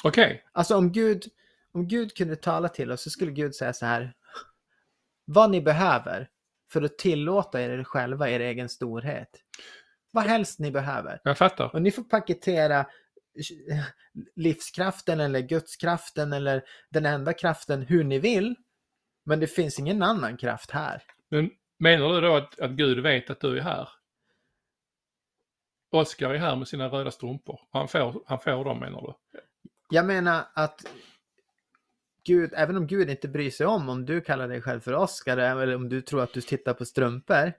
[0.05, 0.44] okej.
[0.53, 1.25] Alltså om Gud,
[1.73, 4.14] om Gud kunde tala till oss så skulle Gud säga så här,
[5.25, 6.29] vad ni behöver
[6.73, 9.29] för att tillåta er själva er egen storhet.
[10.11, 11.21] Vad helst ni behöver.
[11.25, 11.75] Jag fattar.
[11.75, 12.87] Och ni får paketera
[14.37, 18.55] livskraften eller gudskraften eller den enda kraften hur ni vill.
[19.24, 21.03] Men det finns ingen annan kraft här.
[21.29, 23.88] Men menar du då att, att Gud vet att du är här?
[25.90, 27.61] Oskar är här med sina röda strumpor.
[27.70, 29.40] Han får, han får dem menar du?
[29.90, 30.85] Jag menar att
[32.24, 35.37] Gud, även om Gud inte bryr sig om om du kallar dig själv för Oscar
[35.37, 37.53] eller om du tror att du tittar på strumpor.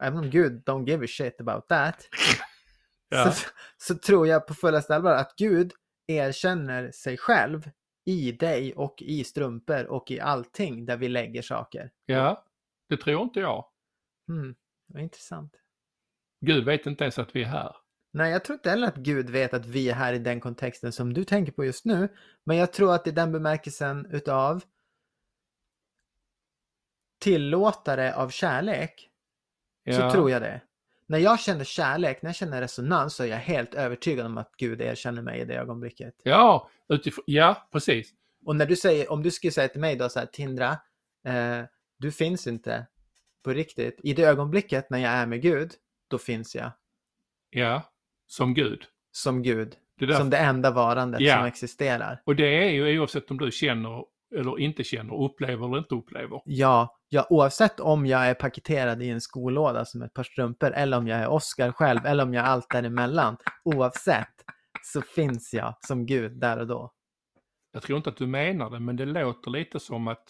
[0.00, 2.08] Även om Gud don't give a shit about that.
[3.08, 3.32] Ja.
[3.32, 5.72] Så, så tror jag på fullaste allvar att Gud
[6.06, 7.70] erkänner sig själv
[8.04, 11.90] i dig och i strumpor och i allting där vi lägger saker.
[12.06, 12.44] Ja,
[12.88, 13.64] det tror inte jag.
[14.28, 14.54] Mm,
[14.86, 15.56] vad intressant.
[16.46, 17.76] Gud vet inte ens att vi är här.
[18.12, 20.92] Nej, jag tror inte heller att Gud vet att vi är här i den kontexten
[20.92, 22.08] som du tänker på just nu.
[22.44, 24.64] Men jag tror att i den bemärkelsen utav
[27.18, 29.10] tillåtare av kärlek
[29.90, 30.60] så tror jag det.
[31.06, 34.52] När jag känner kärlek, när jag känner resonans så är jag helt övertygad om att
[34.56, 36.14] Gud erkänner mig i det ögonblicket.
[36.22, 38.10] Ja, utifrån, ja, precis.
[38.44, 40.70] Och när du säger, om du skulle säga till mig då så här, Tindra,
[41.26, 41.60] eh,
[41.98, 42.86] du finns inte
[43.44, 44.00] på riktigt.
[44.02, 45.72] I det ögonblicket när jag är med Gud,
[46.08, 46.70] då finns jag
[47.50, 47.82] Ja,
[48.26, 48.84] som Gud.
[49.12, 49.76] som Gud.
[49.98, 51.36] Det Som det enda varandet Ja.
[51.36, 52.22] som existerar.
[52.24, 54.04] Och det är ju oavsett om du känner
[54.38, 56.40] eller inte känner, upplever eller inte upplever.
[56.44, 60.96] Ja, ja, oavsett om jag är paketerad i en skolåda som ett par strumpor eller
[60.96, 63.36] om jag är Oscar själv eller om jag är allt däremellan.
[63.64, 64.34] Oavsett
[64.82, 66.92] så finns jag som Gud där och då.
[67.72, 70.24] Jag tror inte att du menar det, men det låter lite som att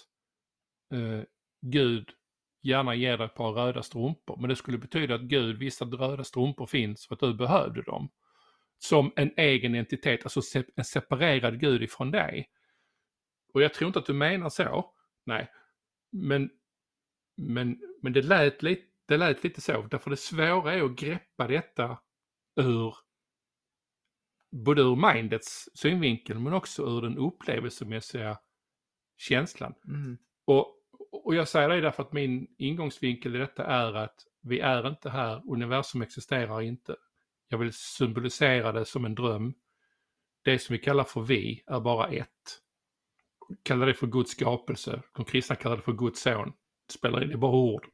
[0.95, 1.23] eh,
[1.61, 2.09] Gud
[2.63, 4.37] gärna ger dig ett par röda strumpor.
[4.41, 7.83] Men det skulle betyda att Gud visste att röda strumpor finns och att du behövde
[7.83, 8.09] dem.
[8.79, 10.41] Som en egen entitet, alltså
[10.77, 12.49] en separerad Gud ifrån dig.
[13.55, 14.95] Och jag tror inte att du menar så.
[15.25, 15.51] Nej.
[16.13, 16.51] Men,
[17.37, 19.83] men, men det, lät lite, det lät lite så.
[19.83, 21.99] Därför det svåra är att greppa detta
[22.61, 22.95] ur
[24.51, 28.39] både ur mindets synvinkel men också ur den upplevelsemässiga
[29.17, 29.75] känslan.
[29.89, 30.19] Mm.
[30.45, 30.67] Och,
[31.25, 35.11] och jag säger det därför att min ingångsvinkel i detta är att vi är inte
[35.11, 36.97] här, universum existerar inte.
[37.49, 39.55] Jag vill symbolisera det som en dröm.
[40.43, 42.61] Det som vi kallar för vi är bara ett.
[43.63, 46.53] Kallar det för Guds skapelse, de kristna kallar det för Guds son.
[46.87, 47.87] Det spelar in, det är bara ord.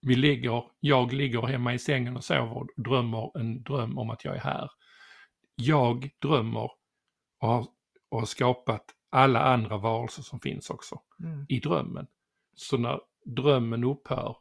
[0.00, 4.24] Vi ligger, jag ligger hemma i sängen och sover och drömmer en dröm om att
[4.24, 4.70] jag är här.
[5.54, 6.60] Jag drömmer
[7.40, 7.66] och har,
[8.10, 11.46] och har skapat alla andra varelser som finns också Mm.
[11.48, 12.06] i drömmen.
[12.56, 14.36] Så när drömmen upphör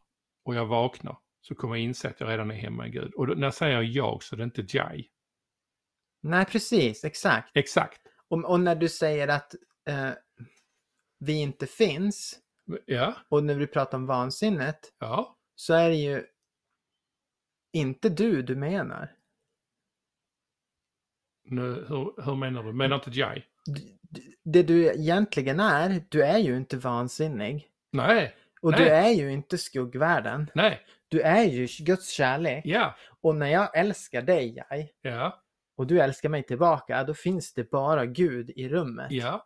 [0.45, 3.13] och jag vaknar så kommer jag inse att jag redan är hemma i Gud.
[3.13, 5.03] Och då, när jag säger jag så är det inte jag.
[6.21, 7.51] Nej, precis, exakt.
[7.53, 8.01] Exakt.
[8.27, 9.55] Och, och när du säger att
[9.89, 10.11] eh,
[11.19, 12.39] vi inte finns
[12.85, 15.37] Ja, och när vi pratar om vansinnet ja.
[15.55, 16.25] så är det ju
[17.73, 19.15] inte du du menar.
[21.45, 22.73] Nu, hur, hur menar du?
[22.73, 23.41] Menar inte jag?
[24.43, 27.67] det du egentligen är, du är ju inte vansinnig.
[27.91, 28.79] Nej, Och Nej.
[28.79, 30.51] du är ju inte skuggvärlden.
[30.55, 32.65] nej, Du är ju Guds kärlek.
[32.65, 35.43] ja, Och när jag älskar dig, jag, ja,
[35.77, 39.07] och du älskar mig tillbaka, då finns det bara Gud i rummet.
[39.11, 39.45] ja,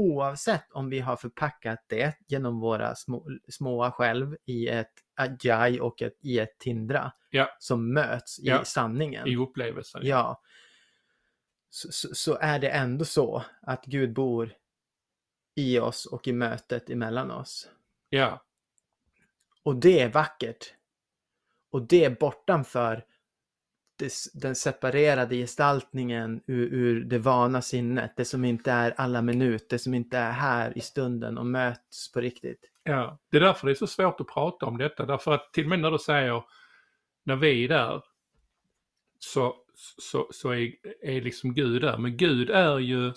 [0.00, 6.02] Oavsett om vi har förpackat det genom våra små, små själv i ett Ajay och
[6.02, 7.56] ett, i ett Tindra Ja.
[7.58, 8.62] som möts Ja.
[8.62, 9.28] i sanningen.
[9.28, 10.00] i upplevelsen.
[10.04, 10.40] Ja.
[11.70, 14.52] Så, så, så är det ändå så att Gud bor
[15.54, 17.68] i oss och i mötet emellan oss.
[18.08, 18.44] ja,
[19.62, 20.74] Och det är vackert.
[21.70, 23.04] Och det är bortanför
[24.34, 28.12] den separerade gestaltningen ur, ur det vana sinnet.
[28.16, 32.12] Det som inte är alla minut, det som inte är här i stunden och möts
[32.12, 32.70] på riktigt.
[32.84, 33.18] ja.
[33.30, 35.06] Det är därför det är så svårt att prata om detta.
[35.06, 36.42] Därför att till och med när du säger,
[37.24, 38.02] när vi är där,
[39.18, 39.54] så,
[39.98, 41.98] så, så är, är liksom Gud där.
[41.98, 43.12] Men Gud är ju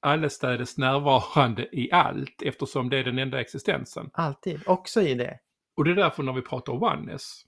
[0.00, 4.10] allestädes närvarande i allt eftersom det är den enda existensen.
[4.12, 5.38] Alltid, också i det.
[5.76, 7.44] Och det är därför när vi pratar oneness.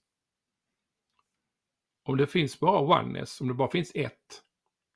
[2.11, 4.43] Om det finns bara oneness, om det bara finns ett,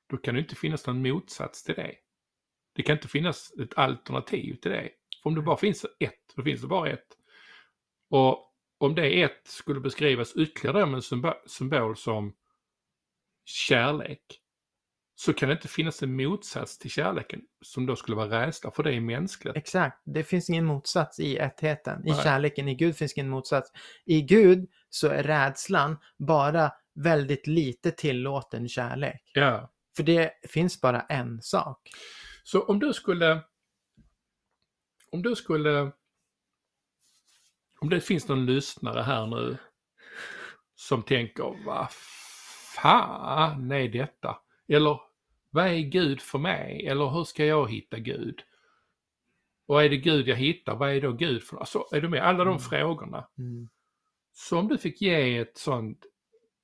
[0.09, 1.95] då kan det inte finnas någon motsats till det.
[2.75, 4.89] Det kan inte finnas ett alternativ till det.
[5.23, 7.07] För om det bara finns ett, då finns det bara ett.
[8.09, 12.35] Och om det ett skulle beskrivas ytterligare med en symbol, symbol som
[13.45, 14.41] kärlek,
[15.15, 18.83] så kan det inte finnas en motsats till kärleken som då skulle vara rädsla, för
[18.83, 19.57] det är mänskligt.
[19.57, 22.07] Exakt, det finns ingen motsats i ettheten.
[22.07, 22.23] I Nej.
[22.23, 23.71] kärleken, i Gud finns ingen motsats.
[24.05, 29.31] I Gud så är rädslan bara väldigt lite tillåten kärlek.
[29.33, 29.71] Ja.
[29.95, 31.89] För det finns bara en sak.
[32.43, 33.41] Så om du skulle...
[35.11, 35.91] Om du skulle...
[37.79, 39.57] Om det finns någon lyssnare här nu
[40.75, 41.87] som tänker, vad
[42.75, 44.37] fan är detta?
[44.67, 44.99] Eller,
[45.49, 46.87] vad är Gud för mig?
[46.87, 48.41] Eller hur ska jag hitta Gud?
[49.67, 52.23] Och är det Gud jag hittar, vad är då Gud för Alltså, är du med?
[52.23, 52.59] Alla de Mm.
[52.59, 53.27] frågorna.
[53.37, 53.69] Mm.
[54.33, 56.05] Så om du fick ge ett sånt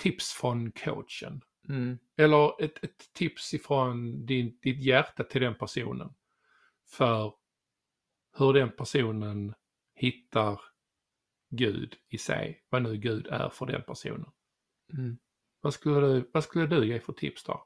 [0.02, 1.98] tips från coachen, Mm.
[2.18, 6.14] eller ett, ett tips ifrån din, ditt hjärta till den personen.
[6.90, 7.34] För
[8.38, 9.54] hur den personen
[9.96, 10.62] hittar
[11.50, 12.64] Gud i sig.
[12.70, 14.32] Vad nu Gud är för den personen.
[14.94, 15.18] Mm.
[15.62, 17.66] Vad skulle du, vad skulle du ge för tips då?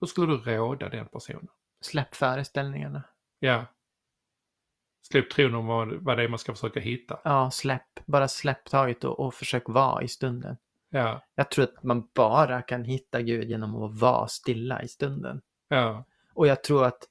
[0.00, 1.48] Hur skulle du råda den personen?
[1.80, 3.02] Släpp föreställningarna.
[3.38, 3.66] Ja.
[5.02, 7.20] Släpp tron om vad, vad det är man ska försöka hitta.
[7.24, 8.06] Ja, släpp.
[8.06, 10.56] Bara släpp taget och, och försök vara i stunden.
[10.94, 15.42] Ja, Jag tror att man bara kan hitta Gud genom att vara stilla i stunden.
[15.68, 17.08] ja, Och jag tror att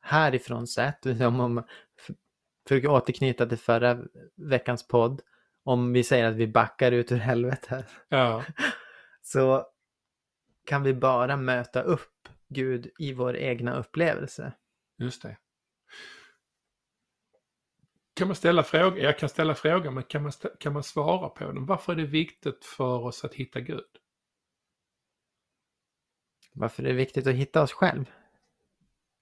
[0.00, 1.62] härifrån sett, om om
[2.00, 2.14] för-
[2.68, 3.98] för att återknyta till förra
[4.36, 5.20] veckans podd,
[5.64, 8.44] om vi säger att vi backar ut ur helvetet, ja,
[9.22, 9.66] så
[10.66, 14.52] kan vi bara möta upp Gud i vår egna upplevelse.
[14.98, 15.36] just det.
[18.14, 18.98] Kan man ställa frågor?
[18.98, 21.66] Jag kan ställa frågor, men kan man, kan man svara på den?
[21.66, 23.84] Varför är det viktigt för oss att hitta Gud?
[26.52, 28.10] Varför är det viktigt att hitta oss själv?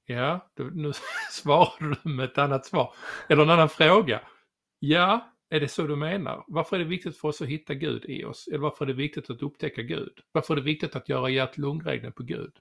[0.06, 0.92] Ja, nu
[1.30, 2.94] svarar du med ett annat svar.
[3.28, 4.20] Eller en annan fråga.
[4.78, 6.44] Ja, är det så du menar?
[6.46, 8.48] Varför är det viktigt för oss att hitta Gud i oss?
[8.48, 10.20] Eller varför är det viktigt att upptäcka Gud?
[10.32, 12.52] Varför är det viktigt att göra hjärt-lungräkning på Gud?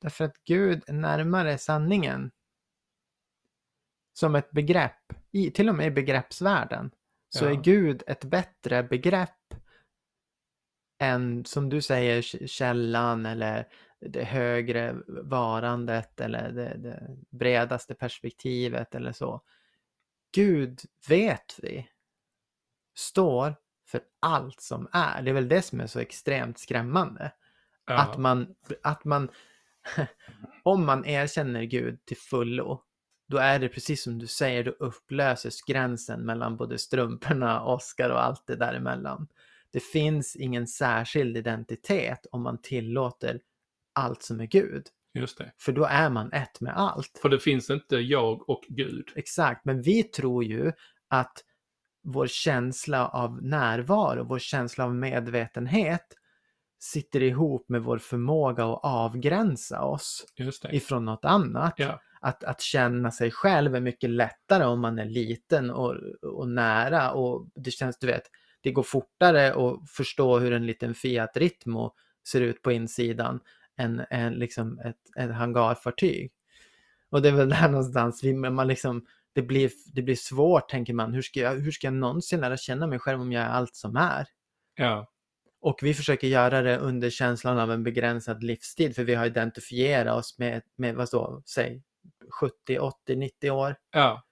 [0.00, 2.30] Därför att Gud är närmare sanningen.
[4.18, 6.90] Som ett begrepp, i, till och med i begreppsvärlden,
[7.28, 7.50] så Ja.
[7.50, 9.54] är Gud ett bättre begrepp
[11.02, 13.68] än, som du säger, källan eller
[14.00, 19.42] det högre varandet eller det, det bredaste perspektivet eller så.
[20.34, 21.88] Gud, vet vi,
[22.96, 23.54] står
[23.86, 25.22] för allt som är.
[25.22, 27.32] Det är väl det som är så extremt skrämmande.
[27.86, 29.30] Ja, Att man, att man,
[30.62, 32.84] om man erkänner Gud till fullo,
[33.28, 38.24] då är det precis som du säger, då upplöses gränsen mellan både strumporna, Oscar och
[38.24, 39.28] allt det däremellan.
[39.72, 43.40] Det finns ingen särskild identitet om man tillåter
[43.92, 44.86] allt som är Gud.
[45.14, 45.52] just det.
[45.58, 47.18] För då är man ett med allt.
[47.22, 49.08] För det finns inte jag och Gud.
[49.16, 50.72] Exakt, men vi tror ju
[51.08, 51.44] att
[52.02, 56.06] vår känsla av närvaro, vår känsla av medvetenhet
[56.80, 60.76] sitter ihop med vår förmåga att avgränsa oss Just det.
[60.76, 61.74] ifrån något annat.
[61.76, 66.48] Ja, Att, att känna sig själv är mycket lättare om man är liten och, och
[66.48, 68.22] nära och det känns, du vet,
[68.60, 71.94] det går fortare att förstå hur en liten Fiat Ritmo
[72.28, 73.40] ser ut på insidan
[73.76, 76.32] än, än liksom ett, ett hangarfartyg.
[77.10, 80.94] Och det är väl där någonstans vi, man liksom, det blir, det blir svårt tänker
[80.94, 83.48] man, hur ska, jag, hur ska jag någonsin lära känna mig själv om jag är
[83.48, 84.26] allt som är?
[84.76, 85.10] ja,
[85.60, 90.18] Och vi försöker göra det under känslan av en begränsad livstid för vi har identifierat
[90.18, 91.82] oss med, med vad så, säg
[92.30, 93.76] 70, 80, 90 år.
[93.90, 94.24] Ja.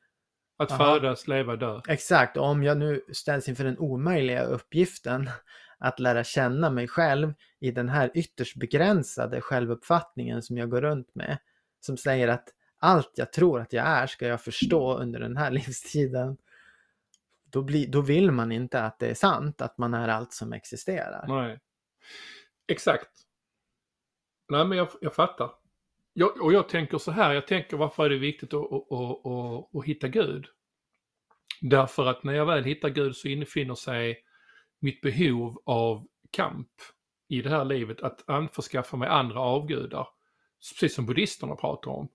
[0.58, 0.84] Att Aha.
[0.84, 1.80] födas, leva, dö.
[1.88, 5.30] Exakt, och om jag nu ställs inför den omöjliga uppgiften
[5.78, 11.14] att lära känna mig själv i den här ytterst begränsade självuppfattningen som jag går runt
[11.14, 11.38] med,
[11.80, 15.50] som säger att allt jag tror att jag är ska jag förstå under den här
[15.66, 16.36] livstiden.
[17.50, 20.52] Då, blir, då vill man inte att det är sant, att man är allt som
[20.52, 21.24] existerar.
[21.28, 21.58] Nej.
[22.68, 23.10] Exakt.
[24.48, 25.50] Nej men jag, jag fattar.
[26.18, 29.74] Jag, och jag tänker så här, jag tänker varför är det viktigt att, att, att,
[29.74, 30.46] att, hitta Gud?
[31.60, 34.18] Därför att när jag väl hittar Gud så infinner sig
[34.80, 36.68] mitt behov av kamp
[37.28, 40.08] i det här livet, att anförskaffa mig andra avgudar.
[40.80, 42.08] Precis som buddhisterna pratar om.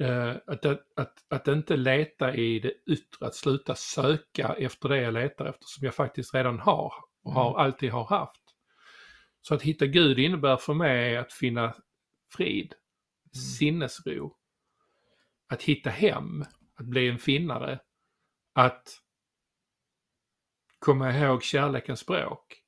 [0.00, 5.14] Eh, att, att, att inte leta i det yttre, att sluta söka efter det jag
[5.14, 6.92] letar efter som jag faktiskt redan har
[7.24, 8.42] och har, alltid har haft.
[9.42, 11.74] Så att hitta Gud innebär för mig att finna
[12.36, 12.74] frid,
[13.36, 14.36] sinnesro,
[15.48, 17.80] att hitta hem, att bli en finnare,
[18.52, 18.88] att
[20.78, 22.58] komma ihåg kärlekens språk.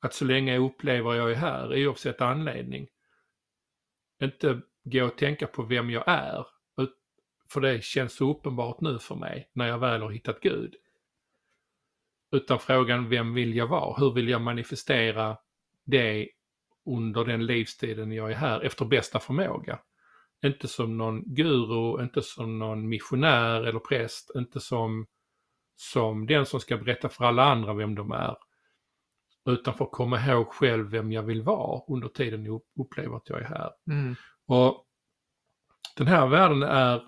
[0.00, 2.88] Att så länge jag upplever jag är här, oavsett anledning,
[4.22, 6.46] inte gå och tänka på vem jag är,
[7.54, 10.74] för det känns så uppenbart nu för mig när jag väl har hittat Gud.
[12.32, 13.96] Utan frågan, vem vill jag vara?
[13.98, 15.38] Hur vill jag manifestera
[15.84, 16.28] det
[16.86, 19.78] under den livstiden jag är här efter bästa förmåga?
[20.44, 25.06] Inte som någon guru, inte som någon missionär eller präst, inte som,
[25.76, 28.36] som den som ska berätta för alla andra vem de är.
[29.46, 33.28] Utan för att komma ihåg själv vem jag vill vara under tiden jag upplever att
[33.28, 33.70] jag är här.
[33.90, 34.14] Mm.
[34.46, 34.86] Och
[35.96, 37.02] den här världen är,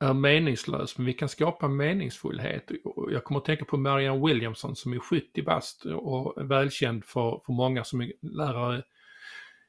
[0.00, 2.70] är meningslös, men vi kan skapa meningsfullhet.
[3.10, 7.40] Jag kommer att tänka på Marianne Williamson som är 70 bast och är välkänd för,
[7.46, 8.82] för många som är lärare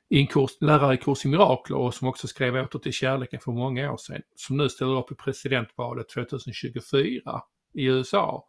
[0.10, 3.40] i en kurs, lärare i kurs i mirakler och som också skrev åter till kärleken
[3.40, 4.22] för många år sedan.
[4.36, 7.42] Som nu ställer upp i presidentvalet 2024
[7.74, 8.46] i USA.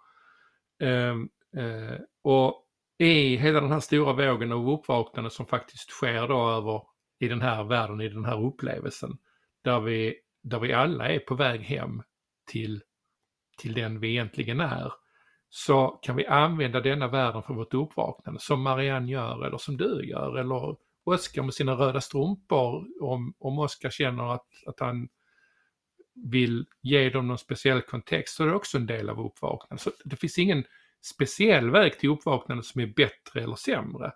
[0.82, 2.64] Um, ehm, uh, eh, och
[2.98, 6.82] i hela den här stora vågen av uppvaknande som faktiskt sker då över
[7.20, 9.18] i den här världen, i den här upplevelsen.
[9.64, 12.02] Där vi, där vi alla är på väg hem
[12.46, 12.82] till,
[13.58, 14.92] till den vi egentligen är.
[15.48, 20.08] Så kan vi använda denna världen för vårt uppvaknande som Marianne gör eller som du
[20.08, 20.76] gör eller
[21.08, 25.08] Oskar med sina röda strumpor om, om Oskar känner att, att han
[26.14, 29.82] vill ge dem någon speciell kontext så är det också en del av uppvaknandet.
[29.82, 30.64] Så det finns ingen
[31.02, 34.12] speciell väg till uppvaknande som är bättre eller sämre.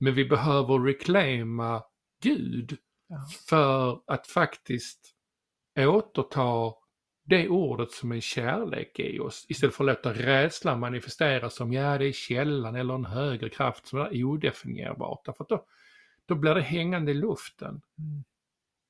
[0.00, 1.82] Men vi behöver reclaima
[2.22, 2.78] Gud
[3.10, 3.26] Ja.
[3.48, 5.14] för att faktiskt
[5.78, 6.74] återta
[7.24, 11.98] det ordet som en kärlek i oss istället för att låta rädslan manifesteras som ja
[11.98, 15.24] det är källan eller en högre kraft som är odefinierbart.
[15.24, 15.66] Därför att då,
[16.28, 17.80] då blir det hängande i luften.
[17.98, 18.24] Mm.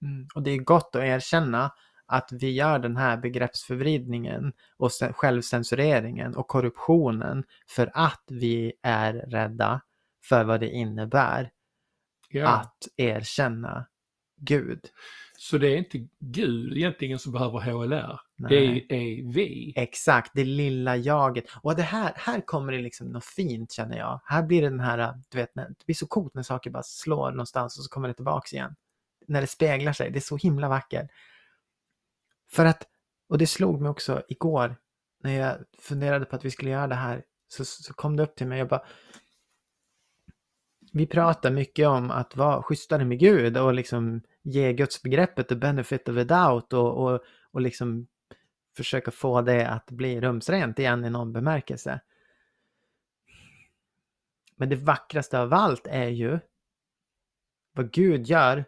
[0.02, 0.28] Mm.
[0.34, 1.72] Och det är gott att erkänna
[2.06, 9.80] att vi gör den här begreppsförvridningen och självcensureringen och korruptionen för att vi är rädda
[10.24, 11.50] för vad det innebär
[12.28, 12.48] Ja.
[12.48, 13.86] att erkänna
[14.36, 14.80] Gud.
[15.40, 18.20] Så det är inte Gud egentligen som behöver HLR.
[18.36, 18.86] Nej.
[18.88, 19.72] Det är vi.
[19.76, 21.44] Exakt, det lilla jaget.
[21.62, 24.20] Och det här, här kommer det liksom något fint känner jag.
[24.24, 27.30] Här blir det den här, du vet, det blir så coolt när saker bara slår
[27.30, 28.74] någonstans och så kommer det tillbaks igen.
[29.26, 31.10] När det speglar sig, det är så himla vackert.
[32.50, 32.82] För att,
[33.28, 34.76] och det slog mig också igår
[35.22, 38.36] när jag funderade på att vi skulle göra det här, så, så kom det upp
[38.36, 38.82] till mig och bara
[40.92, 46.08] vi pratar mycket om att vara schysstare med Gud och liksom ge gudsbegreppet the benefit
[46.08, 47.20] of a doubt och, och,
[47.50, 48.06] och liksom
[48.76, 52.00] försöka få det att bli rumsrent igen i någon bemärkelse.
[54.56, 56.38] Men det vackraste av allt är ju
[57.72, 58.64] vad Gud gör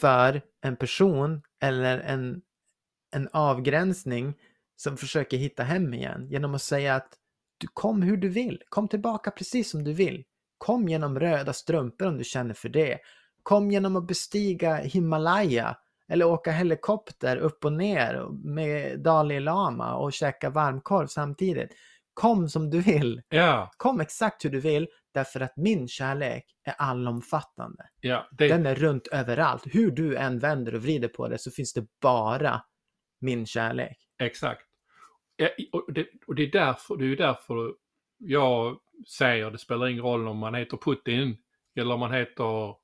[0.00, 2.42] för en person eller en,
[3.10, 4.34] en avgränsning
[4.76, 7.16] som försöker hitta hem igen genom att säga att
[7.58, 10.24] du kom hur du vill, kom tillbaka precis som du vill.
[10.58, 12.98] Kom genom röda strumpor om du känner för det.
[13.42, 15.76] Kom genom att bestiga Himalaya
[16.08, 21.70] eller åka helikopter upp och ner med Dalai Lama och käka varmkorv samtidigt.
[22.14, 23.22] Kom som du vill.
[23.28, 27.84] Ja, Kom exakt hur du vill därför att min kärlek är allomfattande.
[28.00, 28.28] ja.
[28.30, 29.62] Det, Den är runt överallt.
[29.66, 32.62] Hur du än vänder och vrider på det så finns det bara
[33.20, 33.96] min kärlek.
[34.22, 34.62] Exakt.
[35.72, 37.74] Och, det, och det är därför, det är därför
[38.18, 38.76] jag
[39.18, 41.36] säger det spelar ingen roll om man heter Putin
[41.80, 42.74] eller om man heter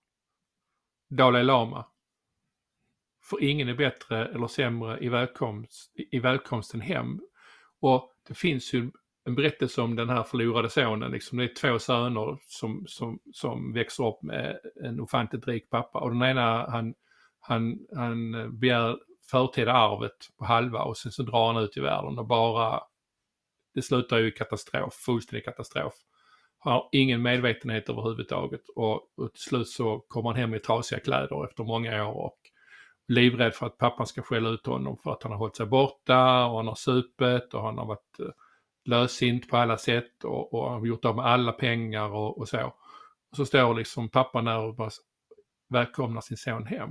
[1.09, 1.87] Dalai Lama.
[3.25, 7.21] För ingen är bättre eller sämre i välkomst, i välkomsten hem.
[7.81, 8.91] Och det finns ju
[9.25, 11.11] en berättelse om den här förlorade sonen.
[11.11, 11.39] Liksom.
[11.39, 16.11] Det är två söner som, som, som växer upp med en ofantligt rik pappa och
[16.11, 16.95] den ena han,
[17.41, 18.99] han, han begär
[19.31, 22.81] förtida arvet på halva och sen så drar han ut i världen och bara
[23.75, 25.95] det slutar ju i katastrof, fullständig katastrof.
[26.59, 31.45] Har ingen medvetenhet överhuvudtaget och, och till slut så kommer han hem i trasiga kläder
[31.45, 32.39] efter många år och
[33.09, 36.47] livrädd för att pappan ska skälla ut honom för att han har hållit sig borta
[36.47, 38.27] och han har supet och han har varit eh,
[38.85, 42.75] lösint på alla sätt och, och har gjort av med alla pengar och, och så.
[43.31, 44.91] Och så står liksom pappan där och bara
[45.69, 46.91] välkomnar sin son hem.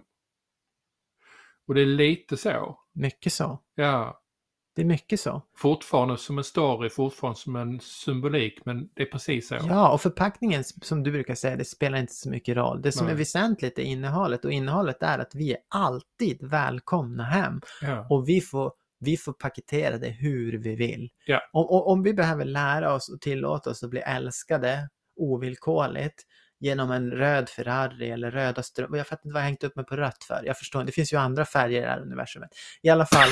[1.68, 2.80] Och det är lite så.
[2.93, 3.61] Mycket så.
[3.76, 4.22] Ja.
[4.76, 5.41] Det är mycket så.
[5.57, 9.55] Fortfarande som en story, fortfarande som en symbolik, men det är precis så.
[9.69, 12.82] Ja, och förpackningen som du brukar säga, det spelar inte så mycket roll.
[12.82, 13.13] Det som Nej.
[13.13, 18.07] är väsentligt är innehållet och innehållet är att vi är alltid välkomna hem Ja.
[18.09, 21.09] och vi får, vi får paketera det hur vi vill.
[21.26, 21.41] Ja.
[21.53, 26.23] Om, om, om vi behöver lära oss och tillåta oss att bli älskade ovillkorligt
[26.59, 28.97] genom en röd Ferrari eller röda strumpor.
[28.97, 30.41] Jag fattar inte vad jag hängt upp mig på rött för.
[30.45, 32.49] Jag förstår inte, det finns ju andra färger i det här universumet.
[32.82, 33.30] I alla fall.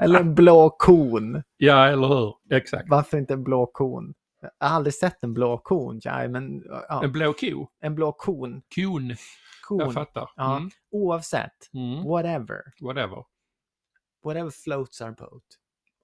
[0.00, 1.42] Eller en blå kon.
[1.56, 2.34] ja, eller hur?
[2.50, 2.88] Exakt.
[2.90, 4.14] Varför inte en blå kon?
[4.60, 7.68] Jag har aldrig sett en blå kon, Jai, men ja, En blå ko.
[7.80, 8.62] en blå kon.
[8.74, 9.08] Kon.
[9.08, 9.16] Jag
[9.80, 9.92] kon.
[9.92, 10.30] fattar.
[10.36, 10.56] Ja.
[10.56, 10.70] Mm.
[10.90, 12.04] Oavsett, Mm.
[12.04, 12.62] whatever.
[12.80, 13.24] Whatever.
[14.24, 15.44] Whatever floats our boat.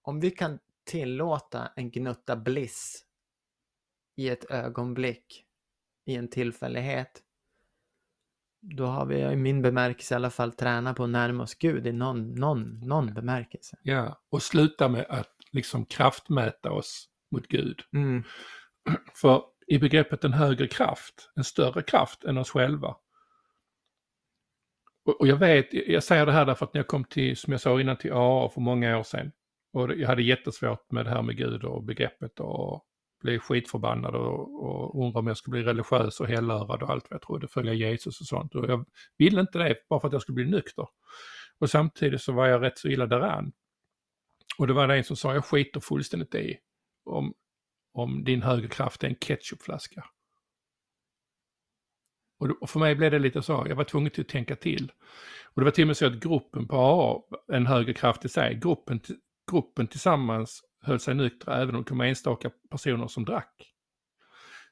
[0.02, 3.04] Om vi kan tillåta en gnutta bliss
[4.16, 5.44] i ett ögonblick,
[6.06, 7.22] i en tillfällighet,
[8.60, 11.86] då har vi i min bemärkelse i alla fall tränat på att närma oss Gud
[11.86, 13.76] i någon, någon, någon bemärkelse.
[13.82, 17.80] Ja, och sluta med att liksom kraftmäta oss mot Gud.
[17.92, 18.22] Mm.
[19.14, 22.96] För i begreppet en högre kraft, en större kraft än oss själva.
[25.04, 27.52] Och, och jag vet, jag säger det här därför att när jag kom till, som
[27.52, 29.32] jag sa innan, till AA för många år sedan.
[29.72, 32.84] Och jag hade jättesvårt med det här med Gud och begreppet och
[33.20, 37.14] blev skitförbannad och, och undrade om jag skulle bli religiös och hellörad och allt vad
[37.14, 38.54] jag trodde, följa Jesus och sånt.
[38.54, 40.88] Och jag ville inte det bara för att jag skulle bli nykter.
[41.58, 43.52] Och samtidigt så var jag rätt så illa däran.
[44.58, 46.58] Och det var det en som sa, jag skiter fullständigt i
[47.04, 47.34] om,
[47.92, 50.04] om din högre kraft är en ketchupflaska.
[52.38, 54.56] Och, då, och för mig blev det lite så, jag var tvungen till att tänka
[54.56, 54.92] till.
[55.54, 58.28] Och det var till och med så att gruppen på AA, en högre kraft i
[58.28, 59.00] sig, gruppen,
[59.50, 63.74] gruppen tillsammans höll sig nyktra även om det kom enstaka personer som drack.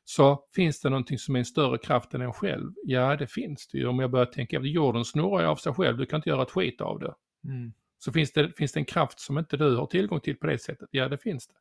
[0.04, 2.72] Så finns det någonting som är en större kraft än en själv?
[2.84, 3.86] Ja, det finns det ju.
[3.86, 6.42] Om jag börjar tänka efter, jorden snurrar ju av sig själv, du kan inte göra
[6.42, 7.14] ett skit av det.
[7.44, 7.72] Mm.
[7.98, 10.58] Så finns det, finns det en kraft som inte du har tillgång till på det
[10.58, 10.88] sättet?
[10.90, 11.54] Ja, det finns det.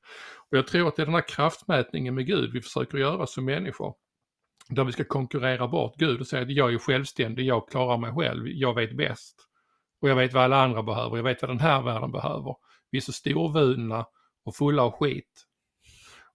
[0.50, 3.46] Och jag tror att det är den här kraftmätningen med Gud vi försöker göra som
[3.46, 3.96] människor.
[4.70, 8.12] Där vi ska konkurrera bort Gud och säga att jag är självständig, jag klarar mig
[8.12, 9.36] själv, jag vet bäst.
[10.02, 12.56] Och jag vet vad alla andra behöver, jag vet vad den här världen behöver.
[12.92, 14.06] Vi är så storvulna
[14.48, 15.48] och fulla av skit.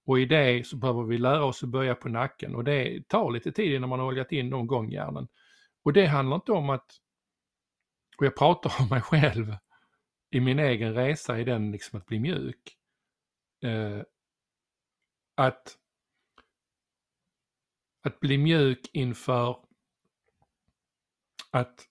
[0.04, 3.30] Och i det så behöver vi lära oss att böja på nacken och det tar
[3.30, 5.28] lite tid innan man har oljat in de gångjärnen.
[5.82, 7.00] Och det handlar inte om att,
[8.18, 9.56] och jag pratar om mig själv,
[10.30, 12.76] i min egen resa i den liksom att bli mjuk.
[13.64, 14.02] Eh,
[15.34, 15.76] att,
[18.02, 19.64] att bli mjuk inför
[21.50, 21.88] att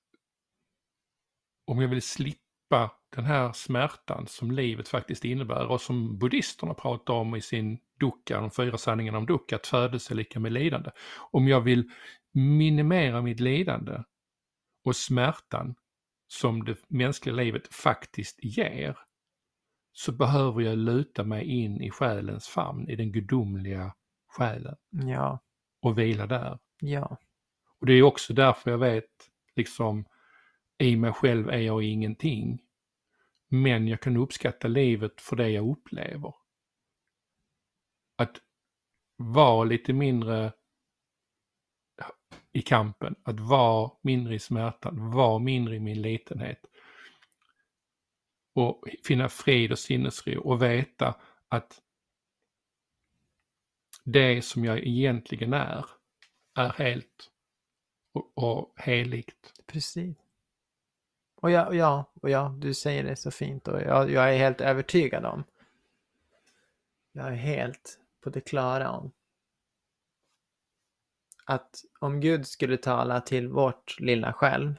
[1.65, 7.13] om jag vill slippa den här smärtan som livet faktiskt innebär och som buddhisterna pratar
[7.13, 10.91] om i sin dukkha, de fyra sanningarna om dukkha, att födelse är lika med lidande.
[11.31, 11.89] Om jag vill
[12.33, 14.03] minimera mitt lidande
[14.85, 15.75] och smärtan
[16.27, 18.97] som det mänskliga livet faktiskt ger,
[19.93, 23.93] så behöver jag luta mig in i själens famn, i den gudomliga
[24.27, 25.39] själen Ja,
[25.81, 26.59] och vila där.
[26.81, 27.17] ja,
[27.79, 29.05] Och det är också därför jag vet,
[29.55, 30.05] liksom,
[30.77, 32.61] i mig själv är jag ingenting.
[33.53, 36.33] Men jag kan uppskatta livet för det jag upplever.
[38.17, 38.41] Att
[39.17, 40.53] vara lite mindre
[42.51, 46.65] i kampen, att vara mindre i smärtan, vara mindre i min litenhet.
[48.53, 51.81] Och finna frid och sinnesro och veta att
[54.03, 55.85] det som jag egentligen är,
[56.55, 57.31] är helt
[58.13, 59.53] och, och heligt.
[59.65, 60.20] precis.
[61.41, 64.37] Och ja, och ja, och ja, du säger det så fint och jag, jag är
[64.37, 65.43] helt övertygad om.
[67.11, 69.11] Jag är helt på det klara om
[71.45, 74.75] att om Gud skulle tala till vårt lilla själv,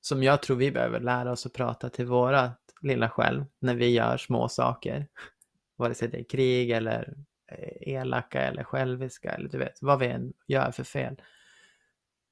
[0.00, 3.90] som jag tror vi behöver lära oss att prata till vårat lilla själv när vi
[3.90, 5.06] gör små saker,
[5.76, 7.14] vare sig det är krig eller
[7.48, 11.22] eh, elaka eller själviska eller du vet, vad vi än gör för fel,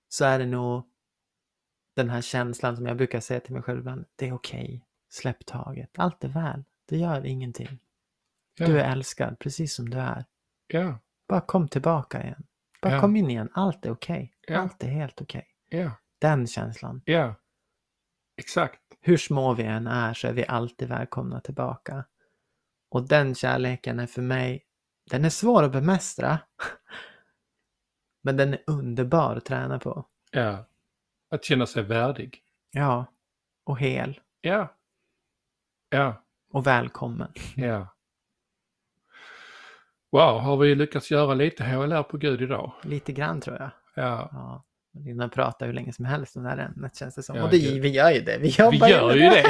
[0.08, 0.89] så är det nog
[1.96, 5.46] den här känslan som jag brukar säga till mig själv ibland, det är okej, släpp
[5.46, 7.78] taget, allt är väl, Det gör ingenting.
[8.58, 8.66] Ja.
[8.66, 10.24] Du är älskad precis som du är.
[10.66, 12.46] Ja, Bara kom tillbaka igen.
[12.82, 13.00] Bara Ja.
[13.00, 13.48] kom in igen.
[13.52, 14.32] Allt är okej.
[14.46, 14.58] Ja.
[14.58, 15.46] Allt är helt okej.
[15.68, 17.02] ja, Den känslan.
[17.04, 17.34] ja.
[18.36, 18.80] Exakt.
[19.00, 22.04] Hur små vi än är så är vi alltid välkomna tillbaka.
[22.90, 24.64] Och den kärleken är för mig,
[25.10, 26.38] den är svår att bemästra.
[28.22, 30.06] Men den är underbar att träna på.
[30.30, 30.64] Ja.
[31.30, 32.40] Att känna sig värdig.
[32.70, 33.04] Ja.
[33.64, 34.20] Och hel.
[34.40, 34.76] Ja.
[35.90, 37.32] Ja, Och välkommen.
[37.56, 37.96] ja.
[40.12, 42.72] Wow, har vi lyckats göra lite HLR på Gud idag?
[42.82, 43.70] Lite grann tror jag.
[43.94, 44.28] Ja.
[44.32, 44.64] Ja.
[45.04, 47.36] Lina pratar hur länge som helst om det här ämnet känns det som.
[47.36, 47.82] Ja, och det, gud.
[47.82, 48.38] vi gör ju det.
[48.38, 49.44] Vi Vi gör ju det.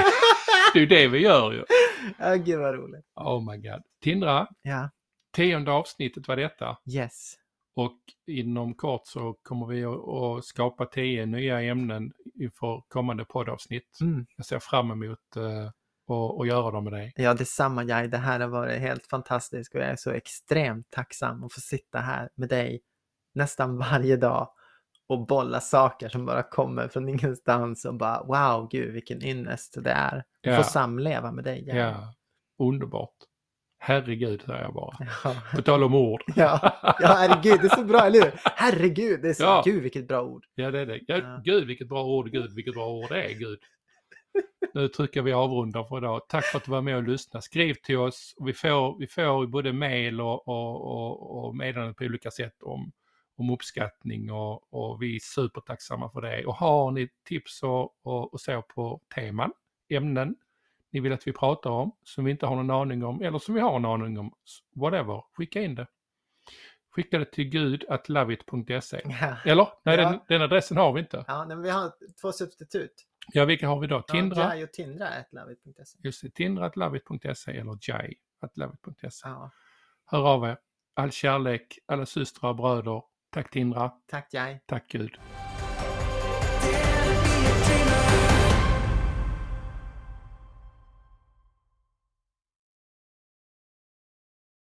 [0.72, 1.64] Det är ju det vi gör ju.
[2.18, 3.04] ja, gud vad roligt.
[3.14, 3.82] Oh my god.
[4.02, 4.90] Tindra, Ja.
[5.36, 6.78] tionde avsnittet var detta.
[6.94, 7.34] Yes.
[7.76, 13.98] Och inom kort så kommer vi att, skapa tio nya ämnen inför kommande poddavsnitt.
[14.00, 14.26] Mm.
[14.36, 17.12] Jag ser fram emot att, att göra dem med dig.
[17.16, 18.08] Ja, detsamma Jai.
[18.08, 21.98] Det här har varit helt fantastiskt och jag är så extremt tacksam att få sitta
[21.98, 22.80] här med dig
[23.34, 24.48] nästan varje dag
[25.08, 29.90] och bolla saker som bara kommer från ingenstans och bara wow, gud vilken ynnest det
[29.90, 30.56] är att Ja.
[30.56, 31.64] få samleva med dig.
[31.66, 31.76] Jai.
[31.78, 32.14] Ja,
[32.58, 33.14] underbart.
[33.82, 34.96] Herregud, säger jag bara.
[35.24, 35.34] Ja.
[35.54, 36.22] På tal om ord.
[36.36, 36.60] Ja.
[36.82, 38.32] ja, herregud, det är så bra, eller hur?
[38.44, 39.62] Herregud, det är så, Ja.
[39.64, 40.46] gud vilket bra ord.
[40.54, 41.00] Ja, det är det.
[41.06, 41.40] Ja, Ja.
[41.44, 42.30] Gud, vilket bra ord.
[42.30, 43.34] Gud, vilket bra ord det är.
[43.34, 43.58] Gud.
[44.74, 46.20] Nu trycker vi avrundar för idag.
[46.28, 47.42] Tack för att du var med och lyssnade.
[47.42, 48.34] Skriv till oss.
[48.44, 52.92] Vi får, vi får både mail och, och, och, och meddelanden på olika sätt om,
[53.36, 56.44] om uppskattning och, och vi är supertacksamma för det.
[56.46, 59.52] Och har ni tips och, och, och så på teman,
[59.88, 60.34] ämnen
[60.90, 63.54] ni vill att vi pratar om som vi inte har någon aning om eller som
[63.54, 64.32] vi har en aning om,
[64.74, 65.86] whatever, skicka in det.
[66.96, 69.00] Skicka det till gud.loveit.se.
[69.20, 69.68] Ja, Eller?
[69.84, 70.10] Nej, Ja.
[70.10, 71.24] den, den adressen har vi inte.
[71.28, 73.06] ja men vi har två substitut.
[73.32, 74.02] Ja, vilka har vi då?
[74.02, 75.08] Tindra, Ja, Jai och Tindra
[76.02, 79.28] just det, tindra.loveit.se eller jai.loveit.se.
[79.28, 79.50] Ja,
[80.06, 80.56] Hör av er.
[80.94, 83.02] All kärlek, alla systrar och bröder.
[83.30, 83.88] Tack Tindra.
[84.06, 84.60] tack Jai.
[84.66, 85.18] Tack Gud.